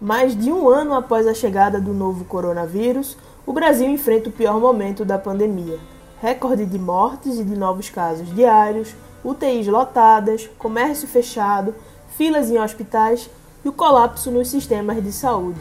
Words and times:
Mais 0.00 0.34
de 0.34 0.50
um 0.50 0.66
ano 0.66 0.94
após 0.94 1.26
a 1.26 1.34
chegada 1.34 1.78
do 1.78 1.92
novo 1.92 2.24
coronavírus, 2.24 3.18
o 3.46 3.52
Brasil 3.52 3.86
enfrenta 3.86 4.30
o 4.30 4.32
pior 4.32 4.58
momento 4.58 5.04
da 5.04 5.18
pandemia. 5.18 5.78
Recorde 6.22 6.64
de 6.64 6.78
mortes 6.78 7.38
e 7.38 7.44
de 7.44 7.54
novos 7.54 7.90
casos 7.90 8.34
diários, 8.34 8.94
UTIs 9.22 9.66
lotadas, 9.66 10.48
comércio 10.58 11.06
fechado, 11.06 11.74
filas 12.16 12.48
em 12.50 12.58
hospitais 12.58 13.28
e 13.62 13.68
o 13.68 13.72
colapso 13.72 14.30
nos 14.30 14.48
sistemas 14.48 15.04
de 15.04 15.12
saúde. 15.12 15.60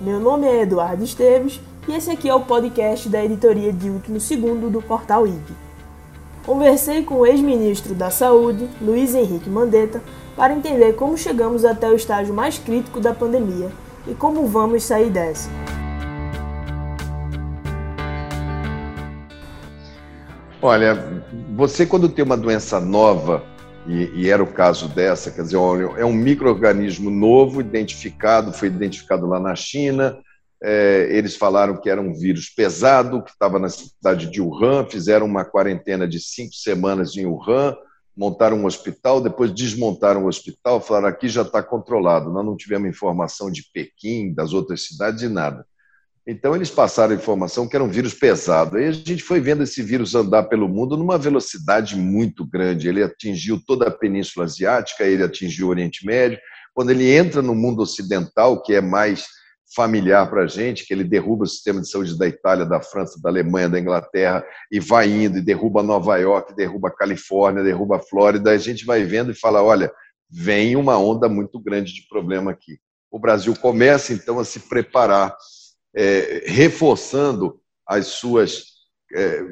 Meu 0.00 0.18
nome 0.18 0.48
é 0.48 0.62
Eduardo 0.62 1.04
Esteves 1.04 1.60
e 1.86 1.92
esse 1.92 2.10
aqui 2.10 2.28
é 2.28 2.34
o 2.34 2.40
podcast 2.40 3.08
da 3.08 3.24
editoria 3.24 3.72
de 3.72 3.90
último 3.90 4.18
segundo 4.18 4.68
do 4.68 4.82
portal 4.82 5.24
IG. 5.24 5.54
Conversei 6.44 7.04
com 7.04 7.16
o 7.16 7.26
ex-ministro 7.26 7.94
da 7.94 8.10
Saúde, 8.10 8.68
Luiz 8.80 9.14
Henrique 9.14 9.48
Mandetta, 9.48 10.02
para 10.40 10.54
entender 10.54 10.94
como 10.94 11.18
chegamos 11.18 11.66
até 11.66 11.86
o 11.86 11.94
estágio 11.94 12.32
mais 12.32 12.56
crítico 12.56 12.98
da 12.98 13.12
pandemia 13.12 13.70
e 14.08 14.14
como 14.14 14.46
vamos 14.46 14.84
sair 14.84 15.10
dessa. 15.10 15.50
Olha, 20.62 21.22
você 21.54 21.84
quando 21.84 22.08
tem 22.08 22.24
uma 22.24 22.38
doença 22.38 22.80
nova, 22.80 23.44
e, 23.86 24.10
e, 24.14 24.30
era 24.30 24.42
o 24.42 24.50
caso 24.50 24.88
dessa, 24.88 25.30
quer 25.30 25.42
dizer, 25.42 25.58
é 25.98 26.06
um 26.06 26.12
microorganismo 26.14 27.10
novo, 27.10 27.60
identificado, 27.60 28.50
foi 28.50 28.68
identificado 28.68 29.26
lá 29.26 29.38
na 29.38 29.54
China. 29.54 30.16
É, 30.62 31.06
eles 31.10 31.36
falaram 31.36 31.78
que 31.78 31.90
era 31.90 32.00
um 32.00 32.14
vírus 32.14 32.48
pesado, 32.48 33.22
que 33.22 33.30
estava 33.30 33.58
na 33.58 33.68
cidade 33.68 34.30
de 34.30 34.40
Wuhan, 34.40 34.86
fizeram 34.86 35.26
uma 35.26 35.44
quarentena 35.44 36.08
de 36.08 36.18
cinco 36.18 36.54
semanas 36.54 37.14
em 37.14 37.26
Wuhan, 37.26 37.76
montaram 38.20 38.58
um 38.58 38.66
hospital, 38.66 39.18
depois 39.18 39.50
desmontaram 39.50 40.24
o 40.24 40.28
hospital, 40.28 40.78
falaram 40.78 41.08
aqui 41.08 41.26
já 41.26 41.40
está 41.40 41.62
controlado. 41.62 42.30
Nós 42.30 42.44
não 42.44 42.54
tivemos 42.54 42.90
informação 42.90 43.50
de 43.50 43.64
Pequim, 43.72 44.34
das 44.34 44.52
outras 44.52 44.84
cidades, 44.84 45.20
de 45.20 45.28
nada. 45.30 45.64
Então, 46.26 46.54
eles 46.54 46.68
passaram 46.68 47.14
a 47.14 47.16
informação 47.16 47.66
que 47.66 47.74
era 47.74 47.82
um 47.82 47.88
vírus 47.88 48.12
pesado. 48.12 48.76
Aí 48.76 48.88
a 48.88 48.92
gente 48.92 49.22
foi 49.22 49.40
vendo 49.40 49.62
esse 49.62 49.82
vírus 49.82 50.14
andar 50.14 50.42
pelo 50.42 50.68
mundo 50.68 50.98
numa 50.98 51.16
velocidade 51.16 51.96
muito 51.96 52.44
grande. 52.44 52.90
Ele 52.90 53.02
atingiu 53.02 53.58
toda 53.66 53.88
a 53.88 53.90
Península 53.90 54.44
Asiática, 54.44 55.04
ele 55.04 55.22
atingiu 55.22 55.68
o 55.68 55.70
Oriente 55.70 56.04
Médio. 56.04 56.38
Quando 56.74 56.90
ele 56.90 57.10
entra 57.10 57.40
no 57.40 57.54
mundo 57.54 57.80
ocidental, 57.80 58.62
que 58.62 58.74
é 58.74 58.82
mais 58.82 59.24
familiar 59.74 60.28
para 60.28 60.42
a 60.42 60.46
gente, 60.46 60.84
que 60.84 60.92
ele 60.92 61.04
derruba 61.04 61.44
o 61.44 61.46
sistema 61.46 61.80
de 61.80 61.88
saúde 61.88 62.18
da 62.18 62.26
Itália, 62.26 62.66
da 62.66 62.80
França, 62.80 63.20
da 63.22 63.28
Alemanha, 63.28 63.68
da 63.68 63.78
Inglaterra, 63.78 64.44
e 64.70 64.80
vai 64.80 65.08
indo, 65.08 65.38
e 65.38 65.42
derruba 65.42 65.82
Nova 65.82 66.16
York, 66.16 66.54
derruba 66.54 66.90
Califórnia, 66.90 67.62
derruba 67.62 68.00
Flórida, 68.00 68.50
a 68.50 68.58
gente 68.58 68.84
vai 68.84 69.04
vendo 69.04 69.30
e 69.30 69.38
fala, 69.38 69.62
olha, 69.62 69.92
vem 70.28 70.76
uma 70.76 70.98
onda 70.98 71.28
muito 71.28 71.58
grande 71.58 71.94
de 71.94 72.06
problema 72.08 72.50
aqui. 72.50 72.78
O 73.10 73.18
Brasil 73.18 73.54
começa, 73.56 74.12
então, 74.12 74.38
a 74.38 74.44
se 74.44 74.60
preparar 74.60 75.36
é, 75.94 76.44
reforçando 76.46 77.60
as 77.86 78.06
suas, 78.06 78.64
é, 79.14 79.42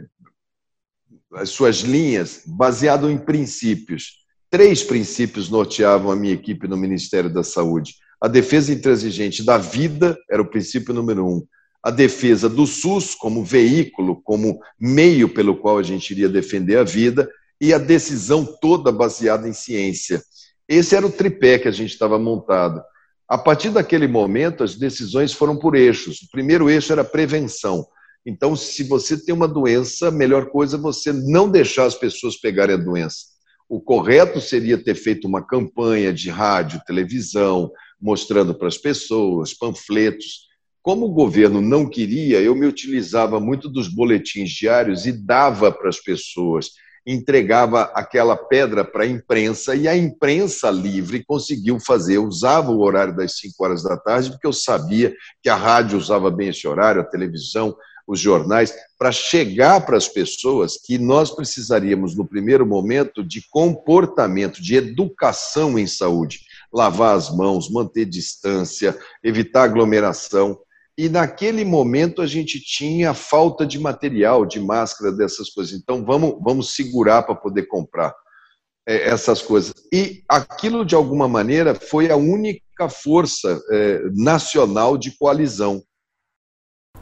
as 1.34 1.50
suas 1.50 1.78
linhas, 1.78 2.42
baseado 2.46 3.10
em 3.10 3.18
princípios. 3.18 4.18
Três 4.50 4.82
princípios 4.82 5.48
norteavam 5.48 6.10
a 6.10 6.16
minha 6.16 6.34
equipe 6.34 6.68
no 6.68 6.76
Ministério 6.76 7.32
da 7.32 7.42
Saúde. 7.42 7.94
A 8.20 8.26
defesa 8.26 8.72
intransigente 8.72 9.44
da 9.44 9.58
vida 9.58 10.18
era 10.30 10.42
o 10.42 10.50
princípio 10.50 10.92
número 10.92 11.26
um. 11.26 11.46
A 11.82 11.90
defesa 11.90 12.48
do 12.48 12.66
SUS 12.66 13.14
como 13.14 13.44
veículo, 13.44 14.20
como 14.22 14.58
meio 14.78 15.28
pelo 15.28 15.56
qual 15.56 15.78
a 15.78 15.82
gente 15.82 16.10
iria 16.10 16.28
defender 16.28 16.78
a 16.78 16.84
vida, 16.84 17.30
e 17.60 17.72
a 17.72 17.78
decisão 17.78 18.44
toda 18.60 18.92
baseada 18.92 19.48
em 19.48 19.52
ciência. 19.52 20.22
Esse 20.68 20.94
era 20.94 21.06
o 21.06 21.12
tripé 21.12 21.58
que 21.58 21.68
a 21.68 21.72
gente 21.72 21.92
estava 21.92 22.18
montado. 22.18 22.82
A 23.28 23.38
partir 23.38 23.70
daquele 23.70 24.06
momento, 24.06 24.64
as 24.64 24.74
decisões 24.74 25.32
foram 25.32 25.56
por 25.56 25.74
eixos. 25.74 26.22
O 26.22 26.30
primeiro 26.30 26.68
eixo 26.68 26.92
era 26.92 27.04
prevenção. 27.04 27.86
Então, 28.24 28.54
se 28.56 28.82
você 28.84 29.16
tem 29.16 29.34
uma 29.34 29.48
doença, 29.48 30.08
a 30.08 30.10
melhor 30.10 30.46
coisa 30.50 30.76
é 30.76 30.80
você 30.80 31.12
não 31.12 31.48
deixar 31.48 31.84
as 31.84 31.94
pessoas 31.94 32.36
pegarem 32.36 32.74
a 32.74 32.78
doença. 32.78 33.18
O 33.68 33.80
correto 33.80 34.40
seria 34.40 34.82
ter 34.82 34.94
feito 34.94 35.28
uma 35.28 35.46
campanha 35.46 36.12
de 36.12 36.30
rádio, 36.30 36.82
televisão, 36.86 37.70
mostrando 38.00 38.54
para 38.54 38.68
as 38.68 38.78
pessoas, 38.78 39.54
panfletos. 39.54 40.48
Como 40.82 41.06
o 41.06 41.12
governo 41.12 41.60
não 41.60 41.88
queria, 41.88 42.40
eu 42.40 42.54
me 42.54 42.66
utilizava 42.66 43.38
muito 43.40 43.68
dos 43.68 43.88
boletins 43.88 44.50
diários 44.50 45.06
e 45.06 45.12
dava 45.12 45.70
para 45.72 45.88
as 45.88 46.00
pessoas 46.00 46.70
entregava 47.10 47.84
aquela 47.94 48.36
pedra 48.36 48.84
para 48.84 49.04
a 49.04 49.06
imprensa 49.06 49.74
e 49.74 49.88
a 49.88 49.96
imprensa 49.96 50.70
livre 50.70 51.24
conseguiu 51.24 51.80
fazer, 51.80 52.18
usava 52.18 52.70
o 52.70 52.82
horário 52.82 53.16
das 53.16 53.38
5 53.38 53.54
horas 53.64 53.82
da 53.82 53.96
tarde, 53.96 54.30
porque 54.30 54.46
eu 54.46 54.52
sabia 54.52 55.14
que 55.42 55.48
a 55.48 55.56
rádio 55.56 55.96
usava 55.96 56.30
bem 56.30 56.48
esse 56.48 56.68
horário, 56.68 57.00
a 57.00 57.04
televisão, 57.04 57.74
os 58.06 58.20
jornais, 58.20 58.74
para 58.98 59.10
chegar 59.10 59.84
para 59.86 59.96
as 59.96 60.06
pessoas 60.06 60.76
que 60.76 60.98
nós 60.98 61.30
precisaríamos, 61.30 62.14
no 62.14 62.26
primeiro 62.26 62.66
momento, 62.66 63.24
de 63.24 63.42
comportamento, 63.50 64.62
de 64.62 64.76
educação 64.76 65.78
em 65.78 65.86
saúde. 65.86 66.40
Lavar 66.72 67.16
as 67.16 67.34
mãos, 67.34 67.70
manter 67.70 68.04
distância, 68.04 68.98
evitar 69.22 69.64
aglomeração 69.64 70.58
e 70.98 71.08
naquele 71.08 71.64
momento 71.64 72.20
a 72.20 72.26
gente 72.26 72.60
tinha 72.60 73.14
falta 73.14 73.64
de 73.64 73.78
material, 73.78 74.44
de 74.44 74.58
máscara, 74.58 75.12
dessas 75.12 75.48
coisas. 75.48 75.78
Então 75.78 76.04
vamos, 76.04 76.36
vamos 76.42 76.74
segurar 76.74 77.22
para 77.22 77.36
poder 77.36 77.68
comprar 77.68 78.12
é, 78.84 79.08
essas 79.08 79.40
coisas. 79.40 79.72
E 79.92 80.24
aquilo, 80.28 80.84
de 80.84 80.96
alguma 80.96 81.28
maneira, 81.28 81.72
foi 81.72 82.10
a 82.10 82.16
única 82.16 82.88
força 82.88 83.62
é, 83.70 84.00
nacional 84.12 84.98
de 84.98 85.16
coalizão. 85.16 85.80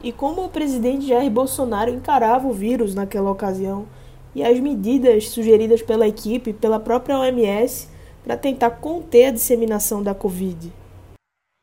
E 0.02 0.12
como 0.12 0.44
o 0.44 0.50
presidente 0.50 1.06
Jair 1.06 1.30
Bolsonaro 1.30 1.90
encarava 1.90 2.46
o 2.46 2.52
vírus 2.52 2.94
naquela 2.94 3.30
ocasião 3.30 3.88
e 4.34 4.44
as 4.44 4.60
medidas 4.60 5.30
sugeridas 5.30 5.80
pela 5.80 6.06
equipe, 6.06 6.52
pela 6.52 6.78
própria 6.78 7.18
OMS, 7.18 7.88
para 8.26 8.36
tentar 8.36 8.70
conter 8.70 9.26
a 9.26 9.30
disseminação 9.30 10.02
da 10.02 10.12
Covid? 10.12 10.72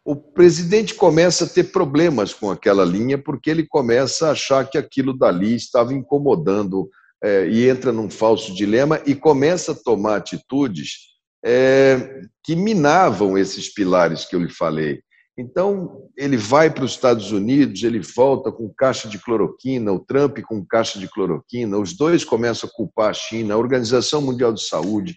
o 0.05 0.15
presidente 0.17 0.95
começa 0.95 1.45
a 1.45 1.47
ter 1.47 1.71
problemas 1.71 2.33
com 2.33 2.51
aquela 2.51 2.83
linha, 2.83 3.17
porque 3.17 3.49
ele 3.49 3.65
começa 3.65 4.27
a 4.27 4.31
achar 4.31 4.69
que 4.69 4.77
aquilo 4.77 5.17
dali 5.17 5.55
estava 5.55 5.93
incomodando 5.93 6.89
é, 7.23 7.47
e 7.47 7.69
entra 7.69 7.91
num 7.93 8.09
falso 8.09 8.53
dilema 8.53 9.01
e 9.05 9.15
começa 9.15 9.71
a 9.71 9.75
tomar 9.75 10.17
atitudes 10.17 11.13
é, 11.43 12.21
que 12.43 12.53
minavam 12.53 13.37
esses 13.37 13.73
pilares 13.73 14.25
que 14.25 14.35
eu 14.35 14.41
lhe 14.41 14.51
falei. 14.51 15.01
Então, 15.37 16.09
ele 16.17 16.35
vai 16.35 16.69
para 16.69 16.83
os 16.83 16.91
Estados 16.91 17.31
Unidos, 17.31 17.81
ele 17.81 18.01
volta 18.01 18.51
com 18.51 18.69
caixa 18.69 19.07
de 19.07 19.17
cloroquina, 19.17 19.91
o 19.91 19.99
Trump 19.99 20.37
com 20.41 20.65
caixa 20.65 20.99
de 20.99 21.07
cloroquina, 21.07 21.77
os 21.77 21.93
dois 21.93 22.25
começam 22.25 22.69
a 22.69 22.75
culpar 22.75 23.09
a 23.09 23.13
China, 23.13 23.53
a 23.53 23.57
Organização 23.57 24.21
Mundial 24.21 24.51
de 24.53 24.63
Saúde, 24.63 25.15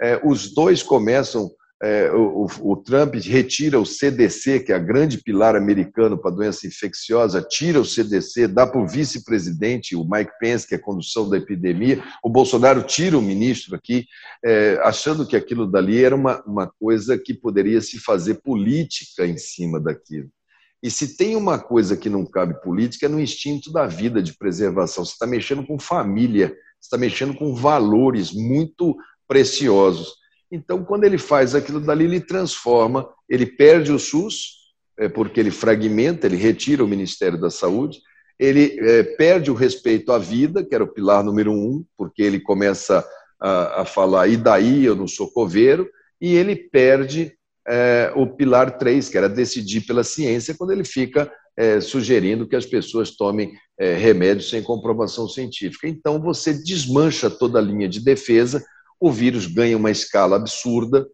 é, 0.00 0.20
os 0.24 0.52
dois 0.52 0.82
começam 0.82 1.50
é, 1.82 2.10
o, 2.12 2.46
o, 2.62 2.76
Trump 2.76 3.14
retira 3.16 3.78
o 3.78 3.84
CDC, 3.84 4.60
que 4.60 4.72
é 4.72 4.74
a 4.74 4.78
grande 4.78 5.18
pilar 5.18 5.54
americano 5.54 6.16
para 6.16 6.30
doença 6.30 6.66
infecciosa, 6.66 7.42
tira 7.42 7.78
o 7.78 7.84
CDC, 7.84 8.48
dá 8.48 8.66
para 8.66 8.80
o 8.80 8.86
vice-presidente, 8.86 9.94
o 9.94 10.02
Mike 10.08 10.32
Pence, 10.40 10.66
que 10.66 10.74
é 10.74 10.78
a 10.78 10.82
condução 10.82 11.28
da 11.28 11.36
epidemia. 11.36 12.02
O 12.22 12.30
Bolsonaro 12.30 12.82
tira 12.84 13.18
o 13.18 13.22
ministro 13.22 13.76
aqui, 13.76 14.06
é, 14.42 14.80
achando 14.82 15.26
que 15.26 15.36
aquilo 15.36 15.66
dali 15.66 16.02
era 16.02 16.14
uma, 16.14 16.42
uma 16.46 16.66
coisa 16.80 17.18
que 17.18 17.34
poderia 17.34 17.82
se 17.82 17.98
fazer 17.98 18.36
política 18.36 19.26
em 19.26 19.36
cima 19.36 19.78
daquilo. 19.78 20.30
E 20.82 20.90
se 20.90 21.18
tem 21.18 21.36
uma 21.36 21.58
coisa 21.58 21.96
que 21.96 22.08
não 22.08 22.24
cabe 22.24 22.62
política, 22.62 23.06
é 23.06 23.08
no 23.10 23.20
instinto 23.20 23.72
da 23.72 23.86
vida 23.86 24.22
de 24.22 24.36
preservação. 24.36 25.04
Você 25.04 25.12
está 25.12 25.26
mexendo 25.26 25.66
com 25.66 25.78
família, 25.78 26.48
você 26.48 26.86
está 26.86 26.96
mexendo 26.96 27.34
com 27.34 27.54
valores 27.54 28.32
muito 28.32 28.96
preciosos. 29.26 30.14
Então, 30.50 30.84
quando 30.84 31.04
ele 31.04 31.18
faz 31.18 31.54
aquilo 31.54 31.80
dali, 31.80 32.04
ele 32.04 32.20
transforma, 32.20 33.08
ele 33.28 33.46
perde 33.46 33.92
o 33.92 33.98
SUS, 33.98 34.64
é, 34.98 35.08
porque 35.08 35.40
ele 35.40 35.50
fragmenta, 35.50 36.26
ele 36.26 36.36
retira 36.36 36.84
o 36.84 36.88
Ministério 36.88 37.40
da 37.40 37.50
Saúde, 37.50 38.00
ele 38.38 38.78
é, 38.80 39.02
perde 39.02 39.50
o 39.50 39.54
respeito 39.54 40.12
à 40.12 40.18
vida, 40.18 40.64
que 40.64 40.74
era 40.74 40.84
o 40.84 40.92
pilar 40.92 41.24
número 41.24 41.52
um, 41.52 41.84
porque 41.96 42.22
ele 42.22 42.40
começa 42.40 43.04
a, 43.40 43.82
a 43.82 43.84
falar, 43.84 44.28
e 44.28 44.36
daí 44.36 44.84
eu 44.84 44.94
não 44.94 45.08
sou 45.08 45.30
coveiro, 45.30 45.88
e 46.20 46.34
ele 46.34 46.54
perde 46.54 47.32
é, 47.66 48.12
o 48.14 48.26
pilar 48.26 48.78
três, 48.78 49.08
que 49.08 49.16
era 49.16 49.28
decidir 49.28 49.82
pela 49.82 50.04
ciência, 50.04 50.54
quando 50.56 50.72
ele 50.72 50.84
fica 50.84 51.30
é, 51.56 51.80
sugerindo 51.80 52.48
que 52.48 52.56
as 52.56 52.66
pessoas 52.66 53.10
tomem 53.10 53.54
é, 53.78 53.94
remédios 53.94 54.50
sem 54.50 54.62
comprovação 54.62 55.28
científica. 55.28 55.88
Então, 55.88 56.20
você 56.20 56.52
desmancha 56.52 57.30
toda 57.30 57.58
a 57.58 57.62
linha 57.62 57.88
de 57.88 58.00
defesa, 58.00 58.64
o 59.00 59.10
vírus 59.10 59.46
ganha 59.46 59.76
uma 59.76 59.90
escala 59.90 60.36
absurda, 60.36 61.06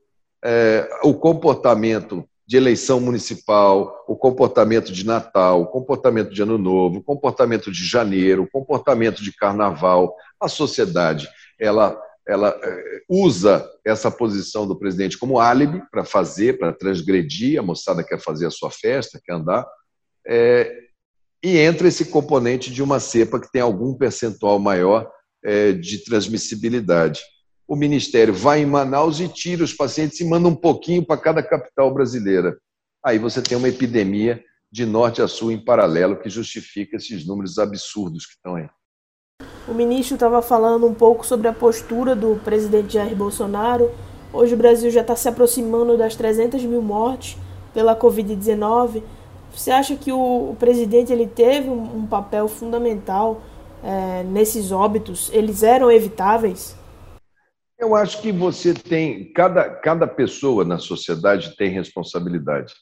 é, 0.44 0.88
o 1.03 1.15
comportamento 1.15 2.25
de 2.47 2.56
eleição 2.56 3.00
municipal, 3.00 4.05
o 4.09 4.17
comportamento 4.17 4.93
de 4.93 5.06
Natal, 5.06 5.62
o 5.62 5.67
comportamento 5.67 6.31
de 6.31 6.43
Ano 6.43 6.59
Novo, 6.59 6.99
o 6.99 7.03
comportamento 7.03 7.71
de 7.71 7.85
janeiro, 7.85 8.43
o 8.43 8.50
comportamento 8.50 9.23
de 9.23 9.32
Carnaval, 9.32 10.15
a 10.41 10.49
sociedade 10.49 11.29
ela 11.59 11.97
ela 12.27 12.56
é, 12.62 13.03
usa 13.09 13.69
essa 13.85 14.11
posição 14.11 14.67
do 14.67 14.79
presidente 14.79 15.19
como 15.19 15.41
álibi 15.41 15.83
para 15.91 16.05
fazer, 16.05 16.59
para 16.59 16.73
transgredir, 16.73 17.59
a 17.59 17.62
moçada 17.62 18.05
quer 18.05 18.21
fazer 18.21 18.47
a 18.47 18.50
sua 18.50 18.71
festa, 18.71 19.21
quer 19.25 19.35
andar, 19.35 19.67
é, 20.26 20.73
e 21.43 21.59
entra 21.59 21.88
esse 21.88 22.05
componente 22.05 22.71
de 22.73 22.83
uma 22.83 23.00
cepa 23.00 23.41
que 23.41 23.50
tem 23.50 23.61
algum 23.61 23.94
percentual 23.94 24.59
maior 24.59 25.11
é, 25.43 25.73
de 25.73 26.05
transmissibilidade. 26.05 27.21
O 27.70 27.76
Ministério 27.76 28.34
vai 28.34 28.62
em 28.62 28.67
Manaus 28.67 29.20
e 29.20 29.28
tira 29.28 29.62
os 29.62 29.72
pacientes 29.72 30.19
e 30.19 30.25
manda 30.25 30.49
um 30.49 30.56
pouquinho 30.56 31.06
para 31.06 31.17
cada 31.17 31.40
capital 31.40 31.94
brasileira. 31.94 32.58
Aí 33.00 33.17
você 33.17 33.40
tem 33.40 33.56
uma 33.56 33.69
epidemia 33.69 34.43
de 34.72 34.84
norte 34.84 35.22
a 35.22 35.28
sul 35.28 35.52
em 35.52 35.64
paralelo 35.64 36.17
que 36.17 36.28
justifica 36.28 36.96
esses 36.96 37.25
números 37.25 37.58
absurdos 37.58 38.26
que 38.26 38.32
estão 38.32 38.56
aí. 38.56 38.69
O 39.69 39.72
ministro 39.72 40.14
estava 40.14 40.43
falando 40.43 40.84
um 40.84 40.93
pouco 40.93 41.25
sobre 41.25 41.46
a 41.46 41.52
postura 41.52 42.17
do 42.17 42.40
presidente 42.44 42.94
Jair 42.94 43.14
Bolsonaro. 43.14 43.93
Hoje 44.32 44.55
o 44.55 44.58
Brasil 44.58 44.90
já 44.90 45.02
está 45.02 45.14
se 45.14 45.28
aproximando 45.28 45.96
das 45.96 46.16
300 46.16 46.64
mil 46.64 46.82
mortes 46.82 47.38
pela 47.73 47.94
Covid-19. 47.94 49.00
Você 49.55 49.70
acha 49.70 49.94
que 49.94 50.11
o, 50.11 50.56
presidente 50.58 51.12
ele 51.12 51.28
teve 51.28 51.69
um, 51.69 51.99
um 51.99 52.06
papel 52.08 52.49
fundamental 52.49 53.40
é, 53.81 54.25
nesses 54.25 54.73
óbitos? 54.73 55.31
Eles 55.32 55.62
eram 55.62 55.88
evitáveis? 55.88 56.80
Eu 57.81 57.97
acho 57.97 58.21
que 58.21 58.31
você 58.31 58.75
tem 58.75 59.32
cada, 59.32 59.71
cada 59.71 60.06
pessoa 60.06 60.67
na 60.67 60.79
sociedade 60.79 61.56
tem 61.56 61.71
responsabilidade. 61.71 62.75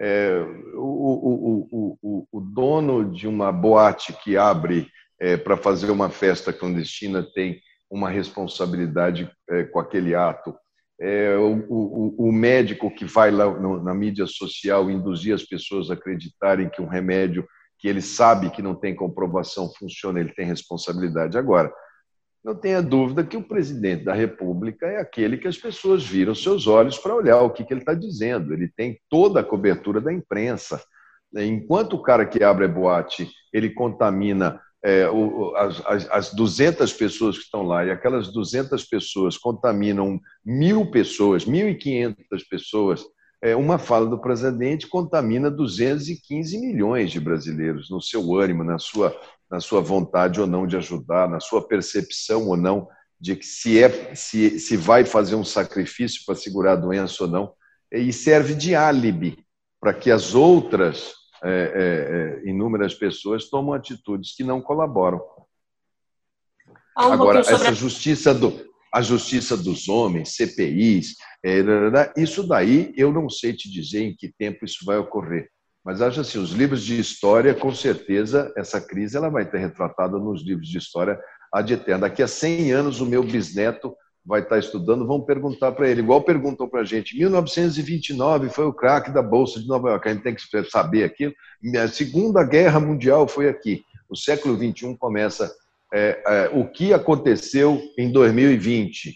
É, 0.00 0.32
o, 0.74 1.68
o, 1.72 1.98
o, 2.00 2.28
o, 2.32 2.40
dono 2.40 3.12
de 3.12 3.26
uma 3.26 3.50
boate 3.50 4.12
que 4.12 4.36
abre 4.36 4.88
é, 5.20 5.36
para 5.36 5.56
fazer 5.56 5.90
uma 5.90 6.08
festa 6.08 6.52
clandestina 6.52 7.26
tem 7.34 7.60
uma 7.90 8.08
responsabilidade 8.08 9.28
é, 9.50 9.64
com 9.64 9.80
aquele 9.80 10.14
ato. 10.14 10.54
É, 11.00 11.36
o, 11.36 12.30
médico 12.30 12.94
que 12.94 13.04
vai 13.04 13.32
lá 13.32 13.46
no, 13.46 13.82
na 13.82 13.92
mídia 13.92 14.26
social 14.26 14.88
induzir 14.88 15.34
as 15.34 15.42
pessoas 15.42 15.90
a 15.90 15.94
acreditarem 15.94 16.68
que 16.68 16.80
um 16.80 16.86
remédio 16.86 17.44
que 17.78 17.88
ele 17.88 18.00
sabe 18.00 18.50
que 18.50 18.62
não 18.62 18.74
tem 18.76 18.94
comprovação 18.94 19.72
funciona, 19.76 20.20
ele 20.20 20.32
tem 20.32 20.46
responsabilidade. 20.46 21.36
Agora, 21.36 21.72
não 22.44 22.54
tenha 22.54 22.82
dúvida 22.82 23.24
que 23.24 23.36
o 23.36 23.42
presidente 23.42 24.04
da 24.04 24.12
República 24.12 24.86
é 24.86 25.00
aquele 25.00 25.38
que 25.38 25.48
as 25.48 25.56
pessoas 25.56 26.04
viram 26.04 26.34
seus 26.34 26.66
olhos 26.66 26.98
para 26.98 27.14
olhar 27.14 27.40
o 27.40 27.50
que, 27.50 27.64
que 27.64 27.72
ele 27.72 27.80
está 27.80 27.94
dizendo. 27.94 28.52
Ele 28.52 28.68
tem 28.68 29.00
toda 29.08 29.40
a 29.40 29.44
cobertura 29.44 30.00
da 30.00 30.12
imprensa. 30.12 30.82
Enquanto 31.34 31.94
o 31.94 32.02
cara 32.02 32.26
que 32.26 32.44
abre 32.44 32.66
a 32.66 32.68
boate 32.68 33.28
ele 33.52 33.70
contamina 33.70 34.60
é, 34.84 35.08
o, 35.08 35.54
as, 35.56 36.10
as 36.10 36.34
200 36.34 36.92
pessoas 36.92 37.38
que 37.38 37.44
estão 37.44 37.62
lá 37.62 37.86
e 37.86 37.90
aquelas 37.90 38.30
200 38.30 38.84
pessoas 38.84 39.38
contaminam 39.38 40.20
mil 40.44 40.90
pessoas, 40.90 41.46
1.500 41.46 42.16
pessoas, 42.50 43.02
é, 43.40 43.56
uma 43.56 43.78
fala 43.78 44.06
do 44.06 44.20
presidente 44.20 44.86
contamina 44.86 45.50
215 45.50 46.58
milhões 46.58 47.10
de 47.10 47.20
brasileiros 47.20 47.88
no 47.90 48.00
seu 48.00 48.34
ânimo, 48.34 48.62
na 48.62 48.78
sua, 48.78 49.14
na 49.50 49.60
sua 49.60 49.80
vontade 49.80 50.40
ou 50.40 50.46
não 50.46 50.66
de 50.66 50.76
ajudar, 50.76 51.28
na 51.28 51.40
sua 51.40 51.66
percepção 51.66 52.48
ou 52.48 52.56
não 52.56 52.88
de 53.20 53.36
que 53.36 53.46
se, 53.46 53.82
é, 53.82 54.14
se, 54.14 54.58
se 54.58 54.76
vai 54.76 55.04
fazer 55.04 55.34
um 55.34 55.44
sacrifício 55.44 56.22
para 56.26 56.34
segurar 56.34 56.72
a 56.72 56.76
doença 56.76 57.24
ou 57.24 57.30
não, 57.30 57.52
e 57.92 58.12
serve 58.12 58.54
de 58.54 58.74
álibi 58.74 59.38
para 59.80 59.94
que 59.94 60.10
as 60.10 60.34
outras 60.34 61.12
é, 61.42 61.50
é, 61.50 62.46
é, 62.46 62.50
inúmeras 62.50 62.94
pessoas 62.94 63.48
tomam 63.48 63.74
atitudes 63.74 64.34
que 64.34 64.42
não 64.42 64.60
colaboram. 64.60 65.20
Um 66.98 67.12
Agora, 67.12 67.40
essa 67.40 67.72
justiça 67.74 68.32
do, 68.32 68.64
a 68.92 69.02
justiça 69.02 69.56
dos 69.56 69.88
homens, 69.88 70.36
CPIs, 70.36 71.16
é, 71.44 71.60
isso 72.16 72.46
daí 72.46 72.94
eu 72.96 73.12
não 73.12 73.28
sei 73.28 73.52
te 73.52 73.70
dizer 73.70 74.02
em 74.04 74.16
que 74.16 74.32
tempo 74.32 74.64
isso 74.64 74.84
vai 74.84 74.96
ocorrer. 74.96 75.50
Mas 75.84 76.00
acho 76.00 76.20
assim, 76.20 76.38
os 76.38 76.52
livros 76.52 76.82
de 76.82 76.98
história, 76.98 77.54
com 77.54 77.72
certeza, 77.74 78.52
essa 78.56 78.80
crise 78.80 79.16
ela 79.16 79.28
vai 79.28 79.44
ter 79.44 79.58
retratada 79.58 80.18
nos 80.18 80.42
livros 80.42 80.68
de 80.68 80.78
história 80.78 81.20
ad 81.52 81.72
eterno. 81.72 82.02
Daqui 82.02 82.22
a 82.22 82.28
100 82.28 82.72
anos, 82.72 83.00
o 83.00 83.06
meu 83.06 83.22
bisneto 83.22 83.94
vai 84.24 84.40
estar 84.40 84.58
estudando, 84.58 85.06
vão 85.06 85.20
perguntar 85.20 85.72
para 85.72 85.88
ele, 85.88 86.00
igual 86.00 86.22
perguntam 86.22 86.66
para 86.66 86.80
a 86.80 86.84
gente, 86.84 87.14
1929 87.14 88.48
foi 88.48 88.64
o 88.64 88.72
craque 88.72 89.10
da 89.10 89.22
Bolsa 89.22 89.60
de 89.60 89.68
Nova 89.68 89.90
York, 89.90 90.08
a 90.08 90.12
gente 90.12 90.22
tem 90.22 90.34
que 90.34 90.70
saber 90.70 91.04
aquilo. 91.04 91.34
A 91.82 91.88
Segunda 91.88 92.42
Guerra 92.42 92.80
Mundial 92.80 93.28
foi 93.28 93.48
aqui. 93.48 93.82
O 94.08 94.16
século 94.16 94.56
XXI 94.56 94.96
começa 94.96 95.54
é, 95.92 96.22
é, 96.26 96.50
o 96.54 96.66
que 96.66 96.92
aconteceu 96.94 97.80
em 97.98 98.10
2020? 98.10 99.14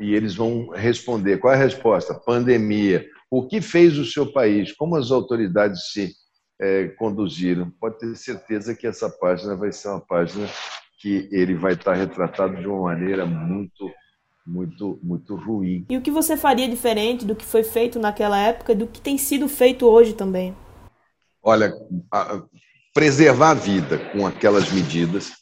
E 0.00 0.14
eles 0.14 0.34
vão 0.34 0.68
responder. 0.70 1.38
Qual 1.38 1.52
é 1.52 1.56
a 1.56 1.58
resposta? 1.60 2.14
Pandemia. 2.14 3.06
O 3.30 3.46
que 3.46 3.60
fez 3.60 3.98
o 3.98 4.04
seu 4.04 4.32
país? 4.32 4.72
Como 4.72 4.96
as 4.96 5.10
autoridades 5.10 5.92
se 5.92 6.12
é, 6.60 6.88
conduziram? 6.88 7.70
Pode 7.80 7.98
ter 7.98 8.16
certeza 8.16 8.74
que 8.74 8.86
essa 8.86 9.08
página 9.10 9.54
vai 9.54 9.72
ser 9.72 9.88
uma 9.88 10.00
página 10.00 10.48
que 11.00 11.28
ele 11.30 11.54
vai 11.54 11.74
estar 11.74 11.94
retratado 11.94 12.56
de 12.56 12.66
uma 12.66 12.82
maneira 12.82 13.24
muito 13.24 13.90
muito, 14.48 14.98
muito 15.02 15.36
ruim. 15.36 15.84
E 15.90 15.96
o 15.96 16.00
que 16.00 16.10
você 16.10 16.36
faria 16.36 16.66
diferente 16.66 17.24
do 17.24 17.36
que 17.36 17.44
foi 17.44 17.62
feito 17.62 17.98
naquela 17.98 18.38
época 18.38 18.72
e 18.72 18.74
do 18.74 18.86
que 18.86 19.00
tem 19.00 19.18
sido 19.18 19.46
feito 19.46 19.86
hoje 19.86 20.14
também? 20.14 20.56
Olha, 21.42 21.72
preservar 22.94 23.50
a 23.50 23.54
vida 23.54 23.98
com 24.10 24.26
aquelas 24.26 24.72
medidas, 24.72 25.32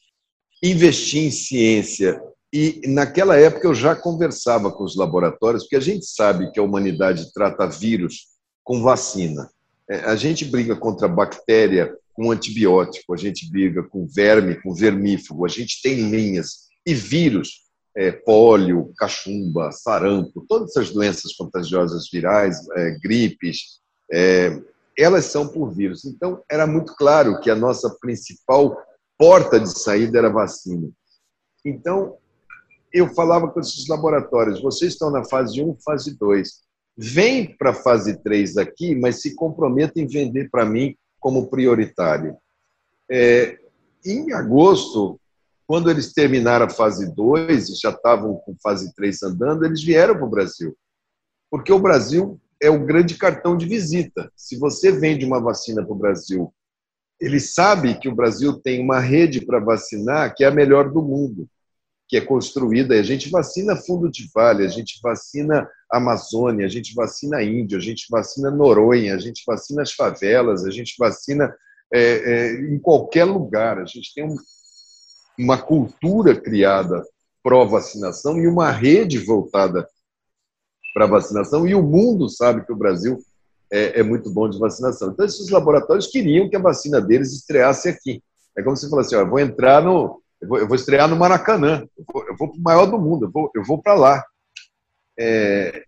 investir 0.62 1.24
em 1.24 1.30
ciência. 1.30 2.20
E 2.58 2.80
naquela 2.88 3.36
época 3.36 3.66
eu 3.66 3.74
já 3.74 3.94
conversava 3.94 4.72
com 4.72 4.82
os 4.82 4.96
laboratórios, 4.96 5.64
porque 5.64 5.76
a 5.76 5.80
gente 5.80 6.06
sabe 6.06 6.50
que 6.52 6.58
a 6.58 6.62
humanidade 6.62 7.30
trata 7.34 7.66
vírus 7.66 8.28
com 8.64 8.82
vacina. 8.82 9.50
É, 9.90 9.96
a 10.06 10.16
gente 10.16 10.42
briga 10.42 10.74
contra 10.74 11.06
bactéria 11.06 11.94
com 12.14 12.30
antibiótico, 12.30 13.12
a 13.12 13.16
gente 13.18 13.50
briga 13.50 13.82
com 13.82 14.06
verme, 14.06 14.58
com 14.62 14.72
vermífugo, 14.72 15.44
a 15.44 15.50
gente 15.50 15.82
tem 15.82 16.08
linhas. 16.08 16.68
E 16.86 16.94
vírus, 16.94 17.66
é, 17.94 18.10
pólio, 18.10 18.90
cachumba, 18.96 19.70
sarampo, 19.70 20.46
todas 20.48 20.70
essas 20.70 20.90
doenças 20.90 21.34
contagiosas 21.34 22.08
virais, 22.10 22.56
é, 22.74 22.96
gripes, 23.02 23.80
é, 24.10 24.58
elas 24.96 25.26
são 25.26 25.46
por 25.46 25.74
vírus. 25.74 26.06
Então, 26.06 26.42
era 26.50 26.66
muito 26.66 26.96
claro 26.96 27.38
que 27.38 27.50
a 27.50 27.54
nossa 27.54 27.94
principal 28.00 28.78
porta 29.18 29.60
de 29.60 29.78
saída 29.78 30.16
era 30.16 30.30
vacina. 30.30 30.88
Então, 31.62 32.16
eu 32.98 33.12
falava 33.14 33.48
com 33.48 33.60
esses 33.60 33.87
laboratórios: 33.88 34.62
vocês 34.62 34.93
estão 34.93 35.10
na 35.10 35.25
fase 35.25 35.62
1, 35.62 35.76
fase 35.84 36.16
2. 36.16 36.66
Vem 36.97 37.56
para 37.56 37.70
a 37.70 37.75
fase 37.75 38.23
3 38.23 38.56
aqui, 38.56 38.94
mas 38.94 39.20
se 39.20 39.35
comprometem 39.35 40.04
em 40.04 40.09
vender 40.09 40.49
para 40.50 40.64
mim 40.64 40.97
como 41.20 41.49
prioritário. 41.49 42.37
É, 43.11 43.59
em 44.04 44.32
agosto, 44.32 45.20
quando 45.66 45.90
eles 45.90 46.12
terminaram 46.12 46.66
a 46.66 46.70
fase 46.70 47.12
2 47.14 47.68
e 47.68 47.75
já 47.75 47.90
estavam 47.90 48.37
com 48.37 48.56
fase 48.62 48.94
3 48.94 49.23
andando, 49.25 49.64
eles 49.64 49.82
vieram 49.82 50.14
para 50.14 50.25
o 50.25 50.30
Brasil. 50.30 50.75
Porque 51.50 51.73
o 51.73 51.78
Brasil 51.78 52.40
é 52.62 52.70
o 52.70 52.85
grande 52.85 53.16
cartão 53.16 53.56
de 53.56 53.66
visita. 53.66 54.30
Se 54.35 54.56
você 54.56 54.90
vende 54.90 55.25
uma 55.26 55.40
vacina 55.40 55.85
para 55.85 55.92
o 55.92 55.99
Brasil, 55.99 56.52
ele 57.20 57.40
sabe 57.40 57.99
que 57.99 58.09
o 58.09 58.14
Brasil 58.14 58.54
tem 58.61 58.82
uma 58.82 59.00
rede 59.00 59.44
para 59.44 59.59
vacinar 59.59 60.35
que 60.35 60.44
é 60.44 60.47
a 60.47 60.50
melhor 60.50 60.90
do 60.90 61.02
mundo, 61.02 61.49
que 62.08 62.16
é 62.16 62.20
construída. 62.20 62.94
A 62.94 63.02
gente 63.02 63.30
vacina 63.30 63.76
fundo 63.76 64.10
de 64.10 64.30
vale, 64.34 64.64
a 64.64 64.68
gente 64.68 65.00
vacina 65.02 65.68
Amazônia, 65.90 66.66
a 66.66 66.68
gente 66.68 66.94
vacina 66.94 67.42
Índio, 67.42 67.78
a 67.78 67.80
gente 67.80 68.06
vacina 68.10 68.50
Noronha, 68.50 69.14
a 69.14 69.18
gente 69.18 69.42
vacina 69.46 69.82
as 69.82 69.92
favelas, 69.92 70.64
a 70.64 70.70
gente 70.70 70.94
vacina 70.98 71.54
é, 71.92 72.00
é, 72.00 72.52
em 72.72 72.78
qualquer 72.78 73.25
lugar. 73.25 73.78
A 73.78 73.86
gente 73.86 74.12
tem 74.14 74.25
um, 74.25 74.36
uma 75.38 75.58
cultura 75.58 76.40
criada 76.40 77.02
pró-vacinação 77.42 78.38
e 78.38 78.46
uma 78.46 78.70
rede 78.70 79.18
voltada 79.18 79.86
para 80.92 81.06
vacinação, 81.06 81.68
e 81.68 81.75
o 81.75 81.82
mundo 81.82 82.26
sabe 82.28 82.64
que 82.64 82.72
o 82.72 82.76
Brasil 82.76 83.18
é, 83.70 84.00
é, 84.00 84.02
muito 84.02 84.30
bom 84.30 84.48
de 84.48 84.58
vacinação. 84.58 85.10
Então, 85.10 85.26
esses 85.26 85.50
laboratórios 85.50 86.06
queriam 86.06 86.48
que 86.48 86.56
a 86.56 86.60
vacina 86.60 87.00
deles 87.00 87.32
estreasse 87.32 87.88
aqui. 87.88 88.22
É 88.56 88.62
como 88.62 88.76
se 88.76 88.88
falasse, 88.88 89.14
ó, 89.14 89.25
vou 89.25 89.38
entrar 89.38 89.82
no... 89.82 90.22
Eu 90.40 90.49
vou, 90.49 90.59
eu 90.59 90.69
vou 90.69 90.76
estrear 90.76 91.09
no 91.09 91.16
Maracanã, 91.16 91.87
eu 91.97 92.05
vou, 92.07 92.37
vou 92.37 92.49
para 92.50 92.59
o 92.59 92.62
maior 92.62 92.87
do 92.87 92.99
mundo, 92.99 93.26
eu 93.26 93.31
vou, 93.31 93.50
eu 93.55 93.64
vou 93.64 93.81
para 93.81 93.95
lá. 93.95 94.25
É, 95.19 95.85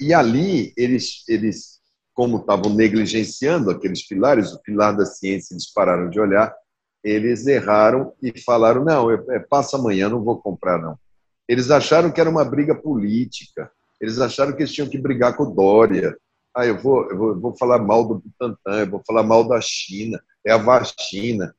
e 0.00 0.12
ali, 0.12 0.72
eles, 0.76 1.22
eles 1.28 1.80
como 2.12 2.38
estavam 2.38 2.72
negligenciando 2.72 3.70
aqueles 3.70 4.06
pilares, 4.06 4.52
o 4.52 4.62
pilar 4.62 4.96
da 4.96 5.04
ciência, 5.04 5.54
eles 5.54 5.72
pararam 5.72 6.08
de 6.08 6.20
olhar, 6.20 6.54
eles 7.02 7.46
erraram 7.46 8.12
e 8.22 8.40
falaram: 8.40 8.84
não, 8.84 9.10
é, 9.10 9.38
passa 9.38 9.76
amanhã, 9.76 10.08
não 10.08 10.22
vou 10.22 10.40
comprar, 10.40 10.80
não. 10.80 10.98
Eles 11.46 11.70
acharam 11.70 12.10
que 12.10 12.20
era 12.20 12.30
uma 12.30 12.44
briga 12.44 12.74
política, 12.74 13.70
eles 14.00 14.18
acharam 14.18 14.52
que 14.52 14.62
eles 14.62 14.72
tinham 14.72 14.88
que 14.88 14.98
brigar 14.98 15.36
com 15.36 15.44
o 15.44 15.54
Dória. 15.54 16.16
Ah, 16.56 16.64
eu 16.64 16.80
vou, 16.80 17.10
eu 17.10 17.18
vou, 17.18 17.28
eu 17.30 17.40
vou 17.40 17.56
falar 17.56 17.78
mal 17.78 18.06
do 18.06 18.14
Butantan, 18.14 18.80
eu 18.80 18.90
vou 18.90 19.02
falar 19.04 19.24
mal 19.24 19.46
da 19.46 19.60
China, 19.60 20.22
é 20.46 20.52
a 20.52 20.56
vacina. 20.56 21.54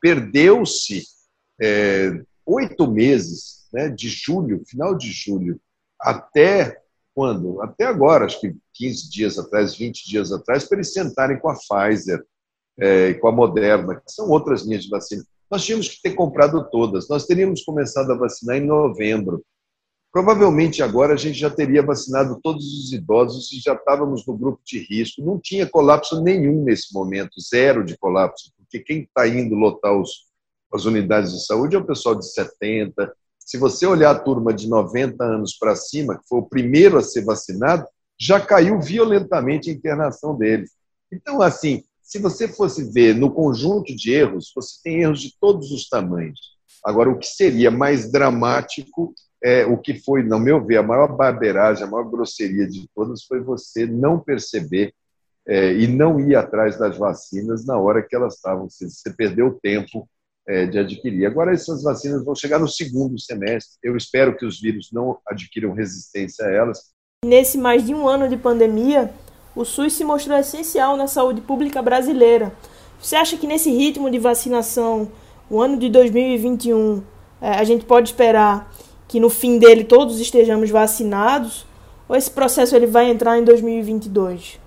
Perdeu-se 0.00 1.04
é, 1.60 2.22
oito 2.46 2.90
meses 2.90 3.68
né, 3.72 3.88
de 3.88 4.08
julho, 4.08 4.62
final 4.66 4.96
de 4.96 5.10
julho, 5.10 5.60
até 6.00 6.80
quando? 7.14 7.60
Até 7.60 7.84
agora, 7.84 8.24
acho 8.24 8.40
que 8.40 8.54
15 8.74 9.10
dias 9.10 9.38
atrás, 9.38 9.76
20 9.76 10.08
dias 10.08 10.32
atrás, 10.32 10.64
para 10.64 10.78
eles 10.78 10.92
sentarem 10.92 11.38
com 11.38 11.50
a 11.50 11.56
Pfizer 11.56 12.24
é, 12.78 13.08
e 13.08 13.14
com 13.14 13.28
a 13.28 13.32
Moderna, 13.32 13.96
que 13.96 14.12
são 14.12 14.28
outras 14.30 14.62
linhas 14.62 14.84
de 14.84 14.90
vacina. 14.90 15.24
Nós 15.50 15.64
tínhamos 15.64 15.88
que 15.88 16.00
ter 16.02 16.14
comprado 16.14 16.68
todas. 16.70 17.08
Nós 17.08 17.26
teríamos 17.26 17.64
começado 17.64 18.12
a 18.12 18.16
vacinar 18.16 18.56
em 18.56 18.66
novembro. 18.66 19.42
Provavelmente 20.12 20.82
agora 20.82 21.14
a 21.14 21.16
gente 21.16 21.38
já 21.38 21.50
teria 21.50 21.82
vacinado 21.82 22.38
todos 22.42 22.64
os 22.64 22.92
idosos 22.92 23.52
e 23.52 23.58
já 23.58 23.74
estávamos 23.74 24.26
no 24.26 24.36
grupo 24.36 24.60
de 24.64 24.78
risco. 24.78 25.22
Não 25.22 25.38
tinha 25.38 25.66
colapso 25.66 26.22
nenhum 26.22 26.64
nesse 26.64 26.94
momento, 26.94 27.40
zero 27.40 27.84
de 27.84 27.96
colapso, 27.98 28.52
porque 28.56 28.80
quem 28.80 29.00
está 29.02 29.26
indo 29.26 29.54
lotar 29.54 29.98
os, 29.98 30.27
as 30.72 30.84
unidades 30.84 31.32
de 31.32 31.44
saúde 31.44 31.76
é 31.76 31.78
o 31.78 31.86
pessoal 31.86 32.14
de 32.14 32.30
70. 32.30 33.12
Se 33.38 33.56
você 33.56 33.86
olhar 33.86 34.10
a 34.10 34.18
turma 34.18 34.52
de 34.52 34.68
90 34.68 35.24
anos 35.24 35.56
para 35.58 35.74
cima, 35.74 36.18
que 36.18 36.28
foi 36.28 36.38
o 36.40 36.48
primeiro 36.48 36.98
a 36.98 37.02
ser 37.02 37.24
vacinado, 37.24 37.86
já 38.20 38.40
caiu 38.40 38.80
violentamente 38.80 39.70
a 39.70 39.72
internação 39.72 40.36
deles. 40.36 40.70
Então, 41.10 41.40
assim, 41.40 41.82
se 42.02 42.18
você 42.18 42.48
fosse 42.48 42.90
ver 42.92 43.14
no 43.14 43.30
conjunto 43.30 43.94
de 43.94 44.12
erros, 44.12 44.52
você 44.54 44.80
tem 44.82 45.02
erros 45.02 45.20
de 45.20 45.34
todos 45.40 45.70
os 45.70 45.88
tamanhos. 45.88 46.58
Agora, 46.84 47.10
o 47.10 47.18
que 47.18 47.26
seria 47.26 47.70
mais 47.70 48.10
dramático 48.10 49.14
é 49.42 49.64
o 49.64 49.78
que 49.78 49.94
foi, 49.94 50.22
no 50.22 50.38
meu 50.38 50.64
ver, 50.64 50.78
a 50.78 50.82
maior 50.82 51.16
barbeiragem, 51.16 51.84
a 51.84 51.90
maior 51.90 52.04
grosseria 52.04 52.66
de 52.66 52.88
todas 52.94 53.24
foi 53.24 53.40
você 53.40 53.86
não 53.86 54.18
perceber 54.18 54.92
é, 55.46 55.72
e 55.74 55.86
não 55.86 56.20
ir 56.20 56.34
atrás 56.34 56.78
das 56.78 56.96
vacinas 56.98 57.64
na 57.64 57.78
hora 57.78 58.02
que 58.02 58.14
elas 58.14 58.34
estavam. 58.34 58.68
Você, 58.68 58.88
você 58.88 59.10
perdeu 59.10 59.58
tempo 59.62 60.08
é, 60.48 60.64
de 60.64 60.78
adquirir. 60.78 61.26
Agora, 61.26 61.52
essas 61.52 61.82
vacinas 61.82 62.24
vão 62.24 62.34
chegar 62.34 62.58
no 62.58 62.66
segundo 62.66 63.20
semestre. 63.20 63.76
Eu 63.82 63.96
espero 63.96 64.34
que 64.34 64.46
os 64.46 64.58
vírus 64.58 64.88
não 64.90 65.18
adquiram 65.28 65.74
resistência 65.74 66.46
a 66.46 66.50
elas. 66.50 66.90
Nesse 67.24 67.58
mais 67.58 67.84
de 67.84 67.94
um 67.94 68.08
ano 68.08 68.28
de 68.28 68.36
pandemia, 68.36 69.12
o 69.54 69.64
SUS 69.64 69.92
se 69.92 70.04
mostrou 70.04 70.38
essencial 70.38 70.96
na 70.96 71.06
saúde 71.06 71.42
pública 71.42 71.82
brasileira. 71.82 72.52
Você 73.00 73.14
acha 73.14 73.36
que 73.36 73.46
nesse 73.46 73.70
ritmo 73.70 74.10
de 74.10 74.18
vacinação, 74.18 75.12
o 75.50 75.60
ano 75.60 75.76
de 75.76 75.90
2021, 75.90 77.02
é, 77.40 77.50
a 77.50 77.64
gente 77.64 77.84
pode 77.84 78.08
esperar 78.08 78.72
que 79.06 79.20
no 79.20 79.28
fim 79.28 79.58
dele 79.58 79.84
todos 79.84 80.18
estejamos 80.18 80.70
vacinados? 80.70 81.66
Ou 82.08 82.16
esse 82.16 82.30
processo 82.30 82.74
ele 82.74 82.86
vai 82.86 83.10
entrar 83.10 83.38
em 83.38 83.44
2022? 83.44 84.58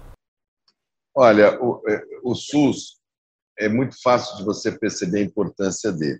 Olha, 1.16 1.60
o, 1.60 1.82
é, 1.90 2.02
o 2.24 2.36
SUS 2.36 3.01
é 3.62 3.70
muito 3.70 3.96
fácil 4.02 4.38
de 4.38 4.44
você 4.44 4.72
perceber 4.72 5.20
a 5.20 5.24
importância 5.24 5.92
dele. 5.92 6.20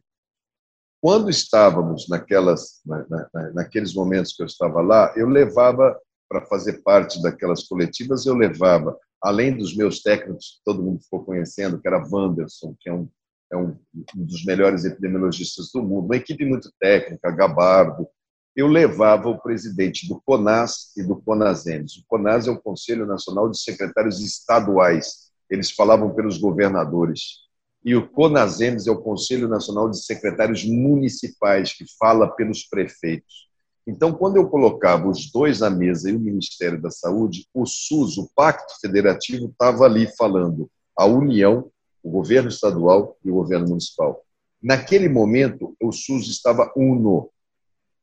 Quando 1.02 1.30
estávamos 1.30 2.08
naquelas, 2.08 2.80
na, 2.86 3.06
na, 3.10 3.52
naqueles 3.54 3.94
momentos 3.96 4.34
que 4.34 4.44
eu 4.44 4.46
estava 4.46 4.82
lá, 4.82 5.12
eu 5.16 5.28
levava 5.28 6.00
para 6.30 6.46
fazer 6.46 6.84
parte 6.84 7.22
daquelas 7.22 7.64
coletivas, 7.64 8.26
eu 8.26 8.36
levava, 8.36 8.96
além 9.22 9.58
dos 9.58 9.76
meus 9.76 10.04
técnicos, 10.04 10.58
que 10.58 10.64
todo 10.64 10.84
mundo 10.84 11.02
ficou 11.02 11.26
conhecendo, 11.26 11.82
que 11.82 11.88
era 11.88 12.06
Wanderson, 12.08 12.76
que 12.80 12.88
é 12.88 12.94
um, 12.94 13.10
é 13.52 13.58
um, 13.58 13.76
um 14.16 14.26
dos 14.26 14.46
melhores 14.46 14.86
epidemiologistas 14.86 15.72
do 15.74 15.82
mundo, 15.82 16.06
uma 16.06 16.16
equipe 16.16 16.46
muito 16.46 16.72
técnica, 16.80 17.32
Gabardo, 17.32 18.08
eu 18.56 18.68
levava 18.68 19.30
o 19.30 19.42
presidente 19.42 20.08
do 20.08 20.22
CONAS 20.22 20.92
e 20.96 21.04
do 21.04 21.16
CONASEMES. 21.22 21.98
O 21.98 22.06
CONAS 22.06 22.48
é 22.48 22.52
o 22.52 22.62
Conselho 22.62 23.06
Nacional 23.08 23.50
de 23.50 23.58
Secretários 23.58 24.20
Estaduais. 24.20 25.31
Eles 25.52 25.70
falavam 25.70 26.16
pelos 26.16 26.38
governadores. 26.38 27.42
E 27.84 27.94
o 27.96 28.10
CONASEMES 28.10 28.88
é 28.88 28.92
o 28.92 29.02
Conselho 29.02 29.48
Nacional 29.48 29.90
de 29.90 30.04
Secretários 30.04 30.64
Municipais, 30.64 31.74
que 31.74 31.86
fala 32.00 32.28
pelos 32.30 32.64
prefeitos. 32.64 33.52
Então, 33.86 34.14
quando 34.14 34.38
eu 34.38 34.48
colocava 34.48 35.10
os 35.10 35.30
dois 35.32 35.60
na 35.60 35.70
mesa 35.70 36.10
e 36.10 36.16
o 36.16 36.20
Ministério 36.20 36.82
da 36.82 36.90
Saúde, 36.90 37.48
o 37.54 37.66
SUS, 37.66 38.18
o 38.18 38.30
Pacto 38.34 38.80
Federativo, 38.80 39.48
estava 39.48 39.84
ali 39.86 40.08
falando 40.16 40.70
a 40.96 41.06
União, 41.06 41.70
o 42.02 42.10
governo 42.10 42.50
estadual 42.50 43.18
e 43.26 43.30
o 43.30 43.34
governo 43.34 43.68
municipal. 43.68 44.24
Naquele 44.62 45.10
momento, 45.10 45.76
o 45.82 45.92
SUS 45.92 46.28
estava 46.28 46.72
uno, 46.78 47.30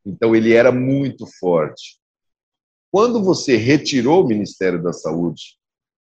então 0.04 0.34
ele 0.34 0.52
era 0.52 0.72
muito 0.72 1.26
forte. 1.38 1.98
Quando 2.90 3.22
você 3.22 3.56
retirou 3.56 4.24
o 4.24 4.26
Ministério 4.26 4.82
da 4.82 4.92
Saúde 4.92 5.56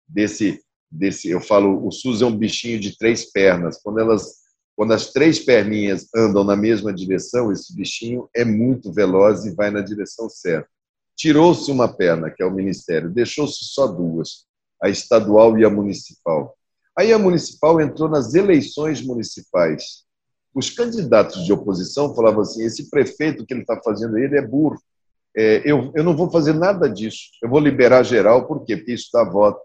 desse, 0.06 0.63
desse, 0.94 1.28
eu 1.28 1.40
falo, 1.40 1.86
o 1.86 1.90
SUS 1.90 2.22
é 2.22 2.26
um 2.26 2.36
bichinho 2.36 2.78
de 2.78 2.96
três 2.96 3.30
pernas. 3.30 3.80
Quando 3.82 4.00
elas 4.00 4.44
quando 4.76 4.92
as 4.92 5.12
três 5.12 5.38
perninhas 5.38 6.08
andam 6.14 6.42
na 6.42 6.56
mesma 6.56 6.92
direção, 6.92 7.52
esse 7.52 7.74
bichinho 7.74 8.28
é 8.34 8.44
muito 8.44 8.92
veloz 8.92 9.44
e 9.44 9.54
vai 9.54 9.70
na 9.70 9.80
direção 9.80 10.28
certa. 10.28 10.68
Tirou-se 11.16 11.70
uma 11.70 11.86
perna, 11.86 12.28
que 12.28 12.42
é 12.42 12.46
o 12.46 12.52
Ministério, 12.52 13.08
deixou-se 13.08 13.66
só 13.66 13.86
duas, 13.86 14.46
a 14.82 14.88
estadual 14.88 15.56
e 15.56 15.64
a 15.64 15.70
municipal. 15.70 16.56
Aí 16.98 17.12
a 17.12 17.18
municipal 17.18 17.80
entrou 17.80 18.08
nas 18.08 18.34
eleições 18.34 19.00
municipais. 19.00 20.04
Os 20.52 20.70
candidatos 20.70 21.44
de 21.44 21.52
oposição 21.52 22.14
falavam 22.14 22.42
assim: 22.42 22.64
esse 22.64 22.90
prefeito 22.90 23.46
que 23.46 23.54
ele 23.54 23.62
está 23.62 23.80
fazendo 23.80 24.18
ele 24.18 24.36
é 24.36 24.42
burro. 24.42 24.80
É, 25.36 25.62
eu, 25.64 25.92
eu 25.96 26.04
não 26.04 26.16
vou 26.16 26.30
fazer 26.30 26.52
nada 26.52 26.88
disso. 26.88 27.30
Eu 27.42 27.48
vou 27.48 27.58
liberar 27.58 28.04
geral, 28.04 28.46
por 28.46 28.64
quê? 28.64 28.76
Porque 28.76 28.92
isso 28.92 29.08
dá 29.12 29.24
voto. 29.24 29.62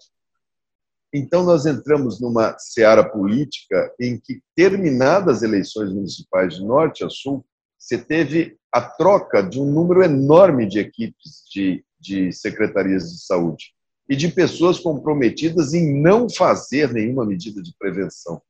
Então, 1.13 1.43
nós 1.43 1.65
entramos 1.65 2.21
numa 2.21 2.57
seara 2.59 3.03
política 3.03 3.93
em 3.99 4.19
que, 4.19 4.41
terminadas 4.55 5.37
as 5.37 5.43
eleições 5.43 5.91
municipais 5.91 6.55
de 6.55 6.63
norte 6.63 7.03
a 7.03 7.09
sul, 7.09 7.43
você 7.77 7.97
teve 7.97 8.57
a 8.71 8.81
troca 8.81 9.41
de 9.41 9.59
um 9.59 9.65
número 9.65 10.03
enorme 10.03 10.67
de 10.67 10.79
equipes 10.79 11.43
de, 11.51 11.83
de 11.99 12.31
secretarias 12.31 13.11
de 13.11 13.25
saúde 13.25 13.73
e 14.07 14.15
de 14.15 14.27
pessoas 14.27 14.79
comprometidas 14.79 15.73
em 15.73 15.99
não 16.01 16.29
fazer 16.29 16.93
nenhuma 16.93 17.25
medida 17.25 17.61
de 17.61 17.73
prevenção. 17.77 18.41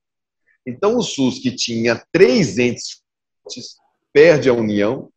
Então, 0.65 0.97
o 0.97 1.01
SUS, 1.01 1.39
que 1.39 1.51
tinha 1.51 2.03
três 2.11 2.57
entes 2.57 3.01
fortes, 3.41 3.75
perde 4.11 4.49
a 4.49 4.53
União, 4.53 5.09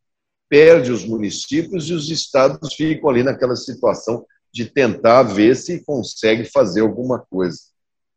perde 0.49 0.93
os 0.93 1.05
municípios 1.05 1.89
e 1.89 1.95
os 1.95 2.11
estados 2.11 2.75
ficam 2.75 3.11
ali 3.11 3.23
naquela 3.23 3.57
situação 3.57 4.25
de 4.53 4.67
tentar 4.67 5.23
ver 5.23 5.57
se 5.57 5.85
consegue 5.85 6.45
fazer 6.45 6.81
alguma 6.81 7.19
coisa. 7.19 7.59